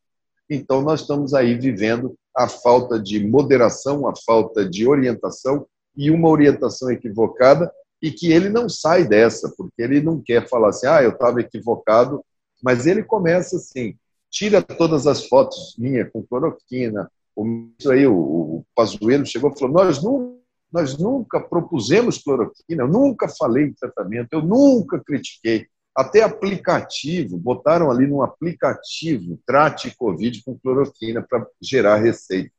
Então, 0.51 0.83
nós 0.83 1.01
estamos 1.01 1.33
aí 1.33 1.55
vivendo 1.55 2.15
a 2.37 2.49
falta 2.49 2.99
de 2.99 3.27
moderação, 3.27 4.07
a 4.07 4.15
falta 4.27 4.69
de 4.69 4.87
orientação 4.87 5.67
e 5.97 6.11
uma 6.11 6.29
orientação 6.29 6.91
equivocada, 6.91 7.71
e 8.01 8.11
que 8.11 8.33
ele 8.33 8.49
não 8.49 8.69
sai 8.69 9.07
dessa, 9.07 9.53
porque 9.57 9.83
ele 9.83 10.01
não 10.01 10.21
quer 10.21 10.49
falar 10.49 10.69
assim, 10.69 10.87
ah, 10.87 11.03
eu 11.03 11.11
estava 11.11 11.41
equivocado, 11.41 12.25
mas 12.63 12.87
ele 12.87 13.03
começa 13.03 13.57
assim, 13.57 13.97
tira 14.31 14.63
todas 14.63 15.07
as 15.07 15.27
fotos 15.27 15.75
minhas 15.79 16.11
com 16.13 16.23
cloroquina, 16.23 17.11
o 17.35 17.71
aí, 17.91 18.07
o, 18.07 18.15
o 18.15 18.65
Pazuello 18.75 19.25
chegou 19.25 19.53
e 19.53 19.59
falou, 19.59 19.75
nós 19.75 20.03
não 20.03 20.39
nós 20.71 20.99
nunca 20.99 21.41
propusemos 21.41 22.19
cloroquina, 22.19 22.83
eu 22.83 22.89
nunca 22.89 23.27
falei 23.27 23.65
em 23.65 23.73
tratamento, 23.73 24.29
eu 24.33 24.43
nunca 24.43 25.03
critiquei. 25.03 25.67
Até 25.97 26.23
aplicativo, 26.23 27.39
botaram 27.39 27.91
ali 27.91 28.07
num 28.07 28.23
aplicativo, 28.23 29.41
trate 29.47 29.97
Covid 29.97 30.43
com 30.45 30.59
cloroquina 30.59 31.27
para 31.27 31.47
gerar 31.61 31.97
receita. 31.97 32.53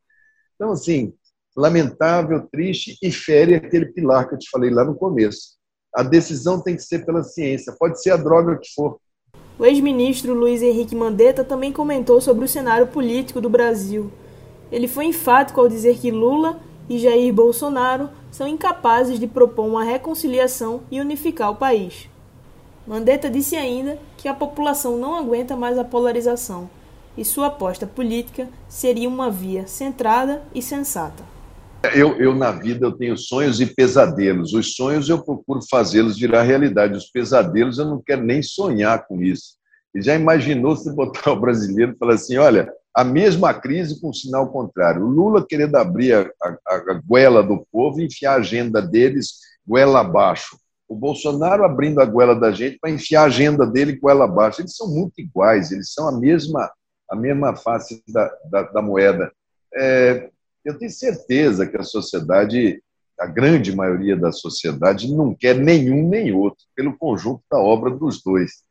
Então, 0.55 0.71
assim, 0.71 1.13
lamentável, 1.55 2.47
triste 2.51 2.97
e 3.01 3.11
fere 3.11 3.55
aquele 3.55 3.87
pilar 3.87 4.27
que 4.27 4.35
eu 4.35 4.39
te 4.39 4.49
falei 4.49 4.69
lá 4.69 4.83
no 4.83 4.95
começo. 4.95 5.57
A 5.93 6.03
decisão 6.03 6.61
tem 6.61 6.75
que 6.75 6.83
ser 6.83 7.05
pela 7.05 7.23
ciência, 7.23 7.75
pode 7.77 8.01
ser 8.01 8.11
a 8.11 8.17
droga 8.17 8.57
que 8.57 8.71
for. 8.73 8.99
O 9.57 9.65
ex-ministro 9.65 10.33
Luiz 10.33 10.61
Henrique 10.61 10.95
Mandetta 10.95 11.43
também 11.43 11.71
comentou 11.71 12.21
sobre 12.21 12.45
o 12.45 12.47
cenário 12.47 12.87
político 12.87 13.41
do 13.41 13.49
Brasil. 13.49 14.11
Ele 14.71 14.87
foi 14.87 15.05
enfático 15.05 15.59
ao 15.59 15.67
dizer 15.67 15.97
que 15.97 16.11
Lula 16.11 16.59
e 16.87 16.97
Jair 16.97 17.33
Bolsonaro 17.33 18.09
são 18.31 18.47
incapazes 18.47 19.19
de 19.19 19.27
propor 19.27 19.65
uma 19.65 19.83
reconciliação 19.83 20.81
e 20.89 21.01
unificar 21.01 21.51
o 21.51 21.55
país. 21.55 22.09
Mandetta 22.87 23.29
disse 23.29 23.55
ainda 23.55 23.99
que 24.17 24.27
a 24.27 24.33
população 24.33 24.97
não 24.97 25.15
aguenta 25.15 25.55
mais 25.55 25.77
a 25.77 25.83
polarização 25.83 26.69
e 27.17 27.25
sua 27.25 27.47
aposta 27.47 27.85
política 27.85 28.47
seria 28.67 29.09
uma 29.09 29.29
via 29.29 29.67
centrada 29.67 30.41
e 30.55 30.61
sensata. 30.61 31.23
Eu, 31.93 32.19
eu, 32.19 32.35
na 32.35 32.51
vida, 32.51 32.85
eu 32.85 32.91
tenho 32.91 33.17
sonhos 33.17 33.61
e 33.61 33.65
pesadelos. 33.65 34.53
Os 34.53 34.75
sonhos 34.75 35.07
eu 35.07 35.23
procuro 35.23 35.61
fazê-los 35.69 36.19
virar 36.19 36.43
realidade. 36.43 36.97
Os 36.97 37.09
pesadelos 37.09 37.77
eu 37.77 37.85
não 37.85 38.01
quero 38.01 38.21
nem 38.21 38.41
sonhar 38.41 39.07
com 39.07 39.21
isso. 39.21 39.57
E 39.95 40.01
já 40.01 40.13
imaginou 40.13 40.75
se 40.75 40.93
botar 40.93 41.31
o 41.31 41.39
brasileiro 41.39 41.93
e 41.93 41.97
falar 41.97 42.15
assim, 42.15 42.37
olha, 42.37 42.71
a 42.93 43.03
mesma 43.03 43.53
crise 43.53 43.99
com 44.01 44.11
sinal 44.11 44.51
contrário. 44.51 45.03
O 45.03 45.09
Lula 45.09 45.45
querendo 45.47 45.75
abrir 45.77 46.13
a, 46.13 46.29
a, 46.43 46.75
a 46.75 47.01
goela 47.05 47.41
do 47.41 47.65
povo 47.71 48.01
e 48.01 48.05
enfiar 48.05 48.33
a 48.33 48.39
agenda 48.39 48.81
deles 48.81 49.35
goela 49.65 50.01
abaixo. 50.01 50.57
O 50.87 50.95
Bolsonaro 50.95 51.63
abrindo 51.63 52.01
a 52.01 52.05
goela 52.05 52.35
da 52.35 52.51
gente 52.51 52.77
para 52.79 52.89
enfiar 52.89 53.21
a 53.21 53.27
agenda 53.27 53.65
dele 53.65 53.95
goela 53.95 54.25
abaixo. 54.25 54.61
Eles 54.61 54.75
são 54.75 54.87
muito 54.87 55.21
iguais, 55.21 55.71
eles 55.71 55.93
são 55.93 56.09
a 56.09 56.19
mesma, 56.19 56.69
a 57.09 57.15
mesma 57.15 57.55
face 57.55 58.03
da, 58.07 58.29
da, 58.51 58.63
da 58.63 58.81
moeda. 58.81 59.31
É, 59.73 60.29
eu 60.63 60.77
tenho 60.77 60.91
certeza 60.91 61.65
que 61.65 61.77
a 61.77 61.83
sociedade, 61.83 62.81
a 63.19 63.25
grande 63.25 63.75
maioria 63.75 64.15
da 64.15 64.31
sociedade, 64.31 65.13
não 65.13 65.33
quer 65.33 65.55
nenhum 65.57 66.07
nem 66.07 66.31
outro, 66.31 66.65
pelo 66.75 66.97
conjunto 66.97 67.41
da 67.49 67.57
obra 67.57 67.89
dos 67.91 68.21
dois. 68.23 68.63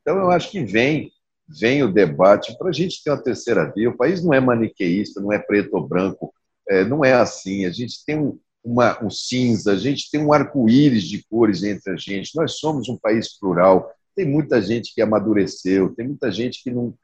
Então, 0.00 0.18
eu 0.18 0.30
acho 0.30 0.50
que 0.50 0.64
vem 0.64 1.12
vem 1.48 1.82
o 1.82 1.92
debate 1.92 2.56
para 2.56 2.68
a 2.68 2.72
gente 2.72 3.02
ter 3.02 3.10
uma 3.10 3.22
terceira 3.22 3.70
via. 3.70 3.90
O 3.90 3.96
país 3.96 4.22
não 4.22 4.32
é 4.32 4.40
maniqueísta, 4.40 5.20
não 5.20 5.32
é 5.32 5.38
preto 5.38 5.74
ou 5.74 5.86
branco, 5.86 6.32
é, 6.68 6.84
não 6.84 7.04
é 7.04 7.12
assim. 7.12 7.64
A 7.64 7.70
gente 7.70 8.04
tem 8.04 8.18
um, 8.18 8.38
uma, 8.64 9.02
um 9.04 9.10
cinza, 9.10 9.72
a 9.72 9.76
gente 9.76 10.10
tem 10.10 10.20
um 10.20 10.32
arco-íris 10.32 11.04
de 11.04 11.22
cores 11.28 11.62
entre 11.62 11.92
a 11.92 11.96
gente. 11.96 12.34
Nós 12.36 12.58
somos 12.58 12.88
um 12.88 12.96
país 12.96 13.38
plural. 13.38 13.92
Tem 14.14 14.26
muita 14.26 14.60
gente 14.60 14.94
que 14.94 15.02
amadureceu, 15.02 15.94
tem 15.94 16.06
muita 16.06 16.30
gente 16.30 16.62
que 16.62 16.70
não. 16.70 16.94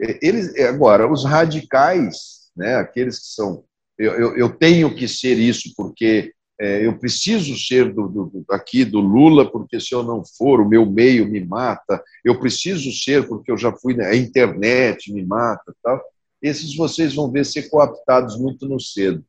É, 0.00 0.18
eles 0.22 0.54
agora 0.60 1.10
os 1.10 1.24
radicais, 1.24 2.50
né? 2.56 2.76
Aqueles 2.76 3.18
que 3.18 3.26
são 3.26 3.64
eu, 4.00 4.12
eu, 4.14 4.36
eu 4.36 4.48
tenho 4.48 4.94
que 4.94 5.06
ser 5.06 5.38
isso 5.38 5.74
porque 5.76 6.32
é, 6.58 6.86
eu 6.86 6.98
preciso 6.98 7.54
ser 7.54 7.92
do, 7.92 8.08
do, 8.08 8.44
aqui 8.50 8.82
do 8.82 8.98
Lula, 8.98 9.50
porque 9.50 9.78
se 9.78 9.94
eu 9.94 10.02
não 10.02 10.24
for, 10.24 10.60
o 10.60 10.68
meu 10.68 10.86
meio 10.86 11.28
me 11.28 11.44
mata, 11.44 12.02
eu 12.24 12.40
preciso 12.40 12.90
ser 12.92 13.28
porque 13.28 13.52
eu 13.52 13.58
já 13.58 13.70
fui, 13.72 14.00
a 14.00 14.16
internet 14.16 15.12
me 15.12 15.24
mata. 15.24 15.74
Tal. 15.82 16.00
Esses 16.40 16.74
vocês 16.74 17.14
vão 17.14 17.30
ver 17.30 17.44
ser 17.44 17.68
cooptados 17.68 18.38
muito 18.38 18.66
no 18.66 18.80
cedo. 18.80 19.22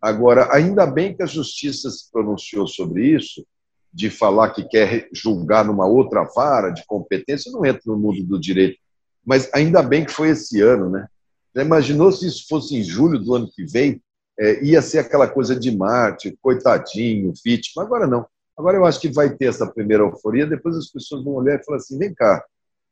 Agora, 0.00 0.54
ainda 0.54 0.86
bem 0.86 1.14
que 1.14 1.22
a 1.22 1.26
justiça 1.26 1.90
se 1.90 2.10
pronunciou 2.10 2.66
sobre 2.66 3.06
isso, 3.06 3.46
de 3.92 4.08
falar 4.08 4.50
que 4.50 4.66
quer 4.66 5.08
julgar 5.12 5.66
numa 5.66 5.86
outra 5.86 6.24
vara 6.34 6.70
de 6.70 6.84
competência, 6.86 7.52
não 7.52 7.64
entra 7.64 7.82
no 7.86 7.98
mundo 7.98 8.24
do 8.24 8.40
direito. 8.40 8.78
Mas 9.24 9.50
ainda 9.52 9.82
bem 9.82 10.04
que 10.04 10.12
foi 10.12 10.30
esse 10.30 10.62
ano, 10.62 10.88
né? 10.88 11.06
Já 11.54 11.62
imaginou 11.62 12.10
se 12.10 12.26
isso 12.26 12.46
fosse 12.48 12.74
em 12.74 12.82
julho 12.82 13.18
do 13.18 13.34
ano 13.34 13.50
que 13.50 13.64
vem? 13.64 14.02
É, 14.38 14.64
ia 14.64 14.82
ser 14.82 14.98
aquela 14.98 15.28
coisa 15.28 15.54
de 15.54 15.76
Marte, 15.76 16.36
coitadinho, 16.42 17.32
vítima. 17.44 17.82
Agora 17.82 18.06
não. 18.06 18.26
Agora 18.56 18.76
eu 18.76 18.84
acho 18.84 19.00
que 19.00 19.08
vai 19.08 19.34
ter 19.34 19.46
essa 19.46 19.66
primeira 19.66 20.04
euforia, 20.04 20.46
depois 20.46 20.76
as 20.76 20.88
pessoas 20.88 21.24
vão 21.24 21.34
olhar 21.34 21.58
e 21.58 21.64
falar 21.64 21.78
assim: 21.78 21.98
vem 21.98 22.14
cá, 22.14 22.44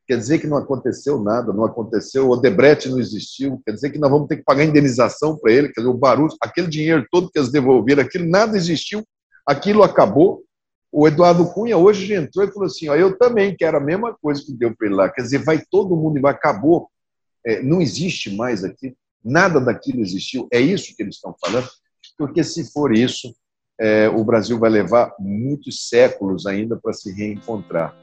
quer 0.06 0.16
dizer 0.16 0.38
que 0.38 0.46
não 0.46 0.56
aconteceu 0.56 1.20
nada, 1.20 1.52
não 1.52 1.64
aconteceu, 1.64 2.28
o 2.28 2.30
Odebrecht 2.32 2.88
não 2.88 2.98
existiu, 2.98 3.60
quer 3.64 3.72
dizer 3.72 3.90
que 3.90 3.98
nós 3.98 4.10
vamos 4.10 4.28
ter 4.28 4.36
que 4.36 4.42
pagar 4.42 4.64
indenização 4.64 5.38
para 5.38 5.52
ele, 5.52 5.68
quer 5.68 5.80
dizer, 5.80 5.92
o 5.92 5.98
barulho, 5.98 6.34
aquele 6.40 6.66
dinheiro 6.66 7.06
todo 7.10 7.30
que 7.30 7.38
eles 7.38 7.50
devolveram, 7.50 8.02
aquilo 8.02 8.28
nada 8.28 8.56
existiu, 8.56 9.04
aquilo 9.46 9.82
acabou. 9.82 10.42
O 10.90 11.08
Eduardo 11.08 11.46
Cunha 11.46 11.78
hoje 11.78 12.12
entrou 12.12 12.44
e 12.44 12.52
falou 12.52 12.66
assim: 12.66 12.88
ó, 12.88 12.96
eu 12.96 13.16
também 13.16 13.56
quero 13.56 13.76
a 13.76 13.80
mesma 13.80 14.14
coisa 14.20 14.42
que 14.44 14.52
deu 14.52 14.74
para 14.76 14.86
ele 14.86 14.96
lá, 14.96 15.08
quer 15.08 15.22
dizer, 15.22 15.38
vai 15.38 15.62
todo 15.70 15.96
mundo 15.96 16.18
e 16.18 16.20
vai, 16.20 16.32
acabou, 16.32 16.88
é, 17.46 17.62
não 17.62 17.80
existe 17.80 18.34
mais 18.34 18.64
aqui, 18.64 18.94
nada 19.24 19.60
daquilo 19.60 20.00
existiu, 20.00 20.48
é 20.52 20.60
isso 20.60 20.94
que 20.96 21.02
eles 21.02 21.16
estão 21.16 21.34
falando, 21.40 21.68
porque 22.18 22.42
se 22.42 22.70
for 22.72 22.94
isso, 22.94 23.34
é, 23.80 24.08
o 24.08 24.22
Brasil 24.24 24.58
vai 24.58 24.70
levar 24.70 25.14
muitos 25.18 25.88
séculos 25.88 26.46
ainda 26.46 26.76
para 26.76 26.92
se 26.92 27.12
reencontrar. 27.12 27.96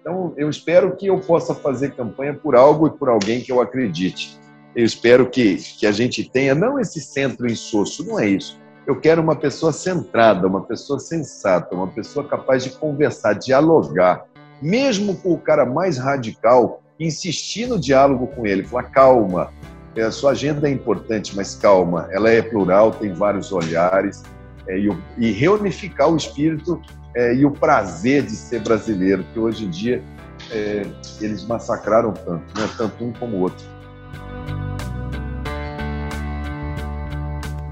Então, 0.00 0.34
eu 0.36 0.50
espero 0.50 0.96
que 0.96 1.06
eu 1.06 1.20
possa 1.20 1.54
fazer 1.54 1.94
campanha 1.94 2.34
por 2.34 2.56
algo 2.56 2.88
e 2.88 2.90
por 2.90 3.08
alguém 3.08 3.40
que 3.40 3.52
eu 3.52 3.60
acredite. 3.60 4.36
Eu 4.74 4.84
espero 4.84 5.30
que, 5.30 5.56
que 5.56 5.86
a 5.86 5.92
gente 5.92 6.28
tenha, 6.28 6.54
não 6.54 6.78
esse 6.78 7.00
centro 7.00 7.46
insosso, 7.46 8.04
não 8.04 8.18
é 8.18 8.26
isso. 8.26 8.58
Eu 8.86 8.98
quero 8.98 9.22
uma 9.22 9.36
pessoa 9.36 9.72
centrada, 9.72 10.46
uma 10.46 10.62
pessoa 10.62 10.98
sensata, 10.98 11.74
uma 11.74 11.86
pessoa 11.86 12.26
capaz 12.26 12.64
de 12.64 12.70
conversar, 12.70 13.34
dialogar, 13.34 14.24
mesmo 14.60 15.16
com 15.16 15.32
o 15.32 15.38
cara 15.38 15.64
mais 15.64 15.98
radical, 15.98 16.82
insistir 16.98 17.68
no 17.68 17.78
diálogo 17.78 18.26
com 18.26 18.44
ele, 18.44 18.64
falar 18.64 18.90
calma, 18.90 19.52
a 20.00 20.10
sua 20.10 20.30
agenda 20.30 20.68
é 20.68 20.72
importante, 20.72 21.36
mas 21.36 21.54
calma, 21.54 22.08
ela 22.10 22.30
é 22.30 22.40
plural, 22.40 22.92
tem 22.92 23.12
vários 23.12 23.52
olhares, 23.52 24.22
é, 24.68 24.78
e, 24.78 24.88
e, 25.18 25.32
reunificar 25.32 26.10
o 26.10 26.16
espírito 26.16 26.80
é, 27.14 27.34
e 27.34 27.44
o 27.44 27.50
prazer 27.50 28.22
de 28.22 28.30
ser 28.30 28.60
brasileiro, 28.60 29.24
que 29.32 29.38
hoje 29.38 29.64
em 29.64 29.70
dia 29.70 30.02
é, 30.50 30.86
eles 31.20 31.44
massacraram 31.44 32.12
tanto, 32.12 32.60
né? 32.60 32.68
tanto 32.76 33.04
um 33.04 33.12
como 33.12 33.36
o 33.36 33.40
outro. 33.40 33.64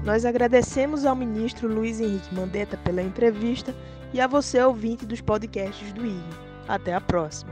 Nós 0.03 0.25
agradecemos 0.25 1.05
ao 1.05 1.15
ministro 1.15 1.67
Luiz 1.67 1.99
Henrique 1.99 2.33
Mandetta 2.33 2.75
pela 2.77 3.01
entrevista 3.01 3.73
e 4.13 4.19
a 4.19 4.27
você, 4.27 4.61
ouvinte 4.61 5.05
dos 5.05 5.21
podcasts 5.21 5.93
do 5.93 6.05
IG. 6.05 6.23
Até 6.67 6.93
a 6.93 6.99
próxima! 6.99 7.51